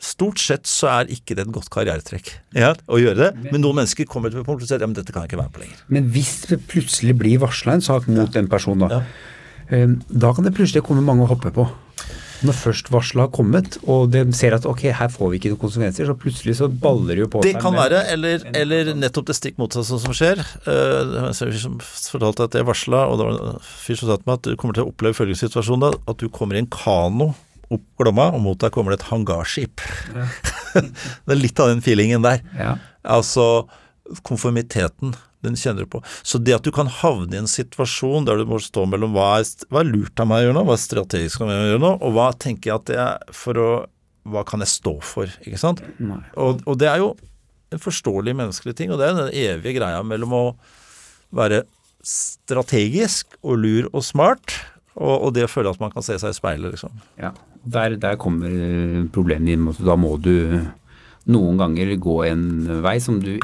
Stort 0.04 0.36
sett 0.42 0.68
så 0.68 0.90
er 0.92 1.08
ikke 1.14 1.32
det 1.32 1.46
et 1.46 1.52
godt 1.54 1.70
karrieretrekk 1.72 2.26
ja, 2.58 2.74
å 2.92 2.98
gjøre 3.00 3.16
det, 3.16 3.46
men 3.46 3.62
noen 3.64 3.78
mennesker 3.78 4.04
kommer 4.04 4.28
til 4.28 4.42
et 4.42 4.44
punkt 4.44 4.60
og 4.60 4.68
sier 4.68 4.82
ja, 4.84 4.88
men 4.88 4.96
dette 4.98 5.14
kan 5.14 5.24
jeg 5.24 5.30
ikke 5.30 5.38
være 5.40 5.48
med 5.48 5.54
på 5.54 5.62
lenger. 5.62 5.78
Men 5.96 6.10
hvis 6.12 6.32
det 6.50 6.58
plutselig 6.68 7.14
blir 7.16 7.40
varsla 7.40 7.78
en 7.78 7.84
sak 7.86 8.04
mot 8.12 8.28
den 8.34 8.50
personen, 8.52 8.84
da, 8.84 9.00
ja. 9.00 9.86
da 10.12 10.34
kan 10.36 10.44
det 10.44 10.52
plutselig 10.58 10.84
komme 10.84 11.06
mange 11.06 11.24
å 11.24 11.30
hoppe 11.32 11.54
på. 11.56 11.64
Når 12.44 12.52
først 12.52 12.90
varselet 12.92 13.22
har 13.24 13.30
kommet, 13.32 13.78
og 13.88 14.10
de 14.12 14.20
ser 14.36 14.52
at 14.52 14.66
ok, 14.68 14.82
her 14.92 15.08
får 15.08 15.30
vi 15.32 15.38
ikke 15.38 15.52
noen 15.54 15.60
konsekvenser, 15.62 16.04
så 16.10 16.16
plutselig 16.20 16.56
så 16.58 16.68
baller 16.68 17.14
det 17.16 17.22
jo 17.24 17.28
på 17.32 17.40
Det 17.42 17.54
seg. 17.54 17.62
kan 17.62 17.72
med- 17.72 17.80
være, 17.90 18.02
eller, 18.12 18.42
eller 18.54 18.90
nettopp 18.94 19.26
det 19.30 19.36
stikk 19.38 19.56
motsatte 19.56 19.98
som 20.02 20.12
skjer. 20.12 20.38
Eh, 20.66 21.00
Det 21.06 21.20
var 21.22 21.28
en 21.28 21.34
fyr 21.34 21.58
som 21.58 21.78
fortalte 21.80 22.44
at 22.44 22.52
jeg 22.58 22.66
varsla, 22.68 23.06
og 23.08 23.18
det 23.18 23.24
var 23.26 23.54
en 23.54 23.58
fyr 23.64 23.96
som 23.96 24.08
sa 24.10 24.16
til 24.16 24.24
meg 24.26 24.34
at 24.34 24.42
du 24.42 24.56
kommer 24.56 24.74
til 24.74 24.84
å 24.84 24.92
oppleve 24.92 25.14
følgende 25.16 25.40
situasjon 25.48 25.80
da, 25.80 25.92
at 26.08 26.16
du 26.18 26.28
kommer 26.28 26.54
i 26.56 26.58
en 26.64 26.66
kano 26.68 27.34
opp 27.70 27.82
Glomma, 27.98 28.28
og 28.34 28.40
mot 28.44 28.58
deg 28.58 28.70
kommer 28.70 28.92
det 28.94 29.00
et 29.00 29.08
hangarskip. 29.08 29.80
det 30.76 31.32
er 31.32 31.40
litt 31.40 31.58
av 31.58 31.68
den 31.72 31.80
feelingen 31.82 32.22
der. 32.22 32.42
Ja. 32.58 32.76
Altså 33.02 33.66
konformiteten, 34.22 35.14
den 35.46 35.58
kjenner 35.58 35.86
du 35.86 35.92
på. 35.96 36.02
Så 36.26 36.40
det 36.42 36.56
at 36.58 36.66
du 36.66 36.72
kan 36.74 36.90
havne 36.90 37.36
i 37.38 37.42
en 37.42 37.50
situasjon 37.50 38.26
der 38.28 38.42
du 38.42 38.48
må 38.50 38.60
stå 38.62 38.86
mellom 38.90 39.14
hva 39.16 39.36
er, 39.40 39.48
hva 39.70 39.82
er 39.82 39.90
lurt 39.90 40.22
av 40.22 40.30
meg 40.30 40.42
å 40.42 40.48
gjøre 40.48 40.58
nå, 40.58 40.64
hva 40.68 40.76
er 40.76 40.84
strategisk 40.84 41.42
av 41.42 41.50
meg 41.50 41.62
å 41.62 41.70
gjøre 41.70 41.84
nå, 41.86 41.92
og 42.02 42.16
hva 42.16 42.28
tenker 42.46 42.72
jeg 42.72 42.80
at 42.80 42.90
det 42.90 42.98
er 43.06 43.36
for 43.44 43.62
å 43.62 43.70
Hva 44.26 44.42
kan 44.42 44.58
jeg 44.58 44.72
stå 44.72 44.92
for, 45.06 45.30
ikke 45.46 45.58
sant? 45.60 45.78
Og, 46.34 46.58
og 46.66 46.78
det 46.82 46.88
er 46.90 46.98
jo 46.98 47.12
en 47.70 47.78
forståelig 47.78 48.32
menneskelig 48.34 48.72
ting, 48.74 48.90
og 48.90 48.98
det 48.98 49.06
er 49.06 49.14
den 49.14 49.28
evige 49.30 49.76
greia 49.76 50.00
mellom 50.02 50.32
å 50.34 50.40
være 51.30 51.60
strategisk 52.02 53.36
og 53.42 53.60
lur 53.62 53.86
og 53.92 54.02
smart, 54.02 54.56
og, 54.96 55.14
og 55.14 55.30
det 55.36 55.44
å 55.46 55.50
føle 55.52 55.70
at 55.70 55.78
man 55.78 55.94
kan 55.94 56.02
se 56.02 56.16
seg 56.18 56.34
i 56.34 56.38
speilet, 56.40 56.74
liksom. 56.74 56.98
Ja, 57.22 57.30
der, 57.62 57.94
der 58.02 58.18
kommer 58.18 58.50
problemet 59.14 59.54
inn. 59.54 59.70
Da 59.78 59.94
må 59.94 60.16
du 60.18 60.58
noen 61.30 61.58
ganger 61.60 61.94
gå 62.02 62.20
en 62.28 62.44
vei 62.84 62.96
som 63.02 63.18
du 63.22 63.36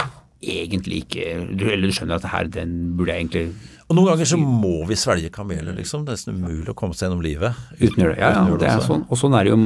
egentlig 0.42 1.02
ikke 1.04 1.26
du, 1.54 1.66
Eller 1.70 1.90
du 1.90 1.94
skjønner 1.94 2.18
at 2.18 2.28
her, 2.32 2.48
den 2.50 2.96
burde 2.98 3.14
jeg 3.14 3.26
egentlig 3.26 3.44
Og 3.88 3.96
noen 3.96 4.12
ganger 4.12 4.28
så 4.28 4.38
må 4.40 4.82
vi 4.88 4.98
svelge 4.98 5.30
kameler, 5.32 5.74
liksom. 5.76 6.06
Det 6.06 6.14
er 6.14 6.18
nesten 6.18 6.38
umulig 6.38 6.72
å 6.72 6.76
komme 6.78 6.96
seg 6.96 7.08
gjennom 7.08 7.24
livet. 7.24 7.58
uten 7.76 7.98
det. 8.00 8.14
Ja, 8.16 8.30
ja, 8.38 8.56
det 8.56 8.70
er 8.70 8.80
sånn. 8.86 9.04
Og 9.10 9.20
sånn 9.20 9.36
er 9.36 9.44
det 9.44 9.52
jo. 9.52 9.58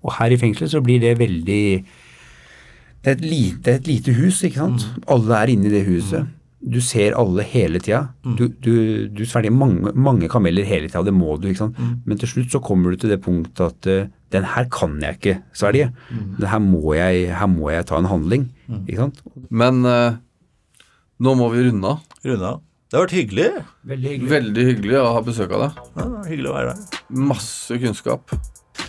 Og 0.00 0.14
her 0.16 0.32
i 0.32 0.38
fengselet 0.40 0.72
så 0.72 0.80
blir 0.84 1.02
det 1.02 1.18
veldig 1.20 1.64
Det 1.84 3.12
er 3.12 3.18
et 3.18 3.26
lite, 3.26 3.74
et 3.74 3.90
lite 3.90 4.14
hus, 4.16 4.40
ikke 4.46 4.62
sant. 4.62 4.86
Mm. 4.88 5.04
Alle 5.12 5.42
er 5.42 5.52
inne 5.52 5.68
i 5.68 5.74
det 5.74 5.84
huset. 5.84 6.32
Du 6.64 6.80
ser 6.80 7.12
alle 7.20 7.44
hele 7.44 7.82
tida. 7.84 8.06
Mm. 8.24 8.36
Du, 8.38 8.44
du, 8.48 8.74
du 9.12 9.22
svelger 9.28 9.52
mange, 9.52 9.92
mange 9.92 10.30
kameler 10.32 10.64
hele 10.64 10.88
tida, 10.88 11.04
det 11.04 11.12
må 11.12 11.36
du, 11.36 11.50
ikke 11.50 11.66
sant. 11.66 11.76
Mm. 11.76 11.98
Men 12.08 12.22
til 12.22 12.30
slutt 12.30 12.56
så 12.56 12.62
kommer 12.64 12.94
du 12.94 13.02
til 13.02 13.12
det 13.12 13.20
punktet 13.26 13.66
at 13.66 13.90
eh, 13.92 14.08
den 14.32 14.48
her 14.54 14.70
kan 14.72 14.96
jeg 15.04 15.18
ikke 15.20 15.36
svelge. 15.52 15.90
Mm. 16.08 16.40
Her 16.48 16.64
må 16.64 16.96
jeg, 16.96 17.28
her 17.36 17.50
må 17.52 17.68
jeg 17.74 17.84
ta 17.90 18.00
en 18.00 18.08
handling. 18.08 18.48
Ikke 18.68 18.96
sant? 19.02 19.18
Men 19.50 19.84
eh, 19.88 20.16
nå 21.24 21.34
må 21.38 21.50
vi 21.52 21.66
runde 21.68 21.90
av. 21.94 22.00
Runa, 22.24 22.54
det 22.88 22.96
har 22.98 23.04
vært 23.06 23.16
hyggelig. 23.18 23.46
Veldig 23.90 24.10
hyggelig. 24.14 24.30
Veldig 24.30 24.64
hyggelig 24.70 24.98
å 25.02 25.06
ha 25.16 25.22
besøk 25.26 25.52
av 25.56 25.64
deg. 25.66 25.82
Ja, 25.98 26.06
hyggelig 26.30 26.50
å 26.50 26.56
være 26.56 26.72
der. 26.74 27.02
Masse 27.32 27.78
kunnskap. 27.82 28.34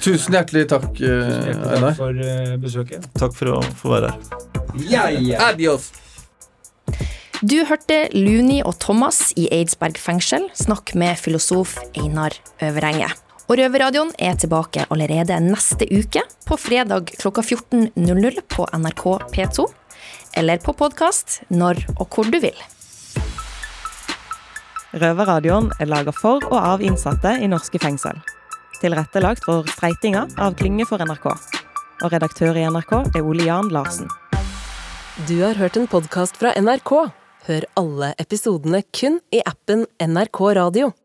Tusen 0.02 0.34
hjertelig 0.38 0.68
takk, 0.72 0.88
eh, 1.02 1.36
Takk 1.46 1.76
Einar. 1.76 1.94
for 1.98 2.24
eh, 2.26 2.56
besøket. 2.62 3.06
Takk 3.20 3.36
for 3.38 3.56
å 3.58 3.60
få 3.82 3.94
være 3.96 4.14
her. 4.14 4.42
Ja, 4.90 5.06
ja. 5.14 5.52
Adios! 5.52 5.92
Du 7.46 7.58
hørte 7.68 8.06
Luni 8.16 8.62
og 8.66 8.78
Thomas 8.80 9.34
i 9.38 9.48
Eidsberg 9.54 9.98
fengsel 10.02 10.48
snakke 10.56 10.96
med 10.98 11.18
filosof 11.20 11.76
Einar 12.00 12.34
Øverenge. 12.64 13.10
Og 13.46 13.60
Røverradioen 13.60 14.10
er 14.18 14.38
tilbake 14.42 14.88
allerede 14.90 15.38
neste 15.44 15.86
uke, 15.94 16.24
på 16.50 16.58
fredag 16.58 17.12
klokka 17.20 17.44
14.00 17.46 18.40
på 18.50 18.66
NRK 18.74 19.04
P2. 19.36 19.66
Eller 20.42 20.58
på 20.64 20.74
podkast 20.74 21.44
når 21.54 21.84
og 22.00 22.10
hvor 22.10 22.32
du 22.34 22.40
vil. 22.42 22.58
Røverradioen 24.96 25.70
er 25.78 25.92
laga 25.92 26.14
for 26.16 26.42
og 26.50 26.58
av 26.58 26.82
innsatte 26.82 27.36
i 27.38 27.52
norske 27.52 27.80
fengsel. 27.84 28.18
Tilrettelagt 28.82 29.46
for 29.46 29.68
streitinger 29.76 30.32
av 30.42 30.58
Klynge 30.58 30.88
for 30.90 31.04
NRK. 31.06 31.30
Og 32.02 32.12
redaktør 32.12 32.58
i 32.58 32.66
NRK 32.66 32.98
er 33.14 33.22
Ole 33.22 33.46
Jan 33.46 33.70
Larsen. 33.70 34.10
Du 35.30 35.38
har 35.46 35.56
hørt 35.62 35.78
en 35.78 35.88
podkast 35.88 36.42
fra 36.42 36.58
NRK. 36.58 36.98
Hør 37.46 37.72
alle 37.78 38.14
episodene 38.20 38.82
kun 38.90 39.22
i 39.30 39.46
appen 39.46 39.86
NRK 40.02 40.48
Radio. 40.58 40.96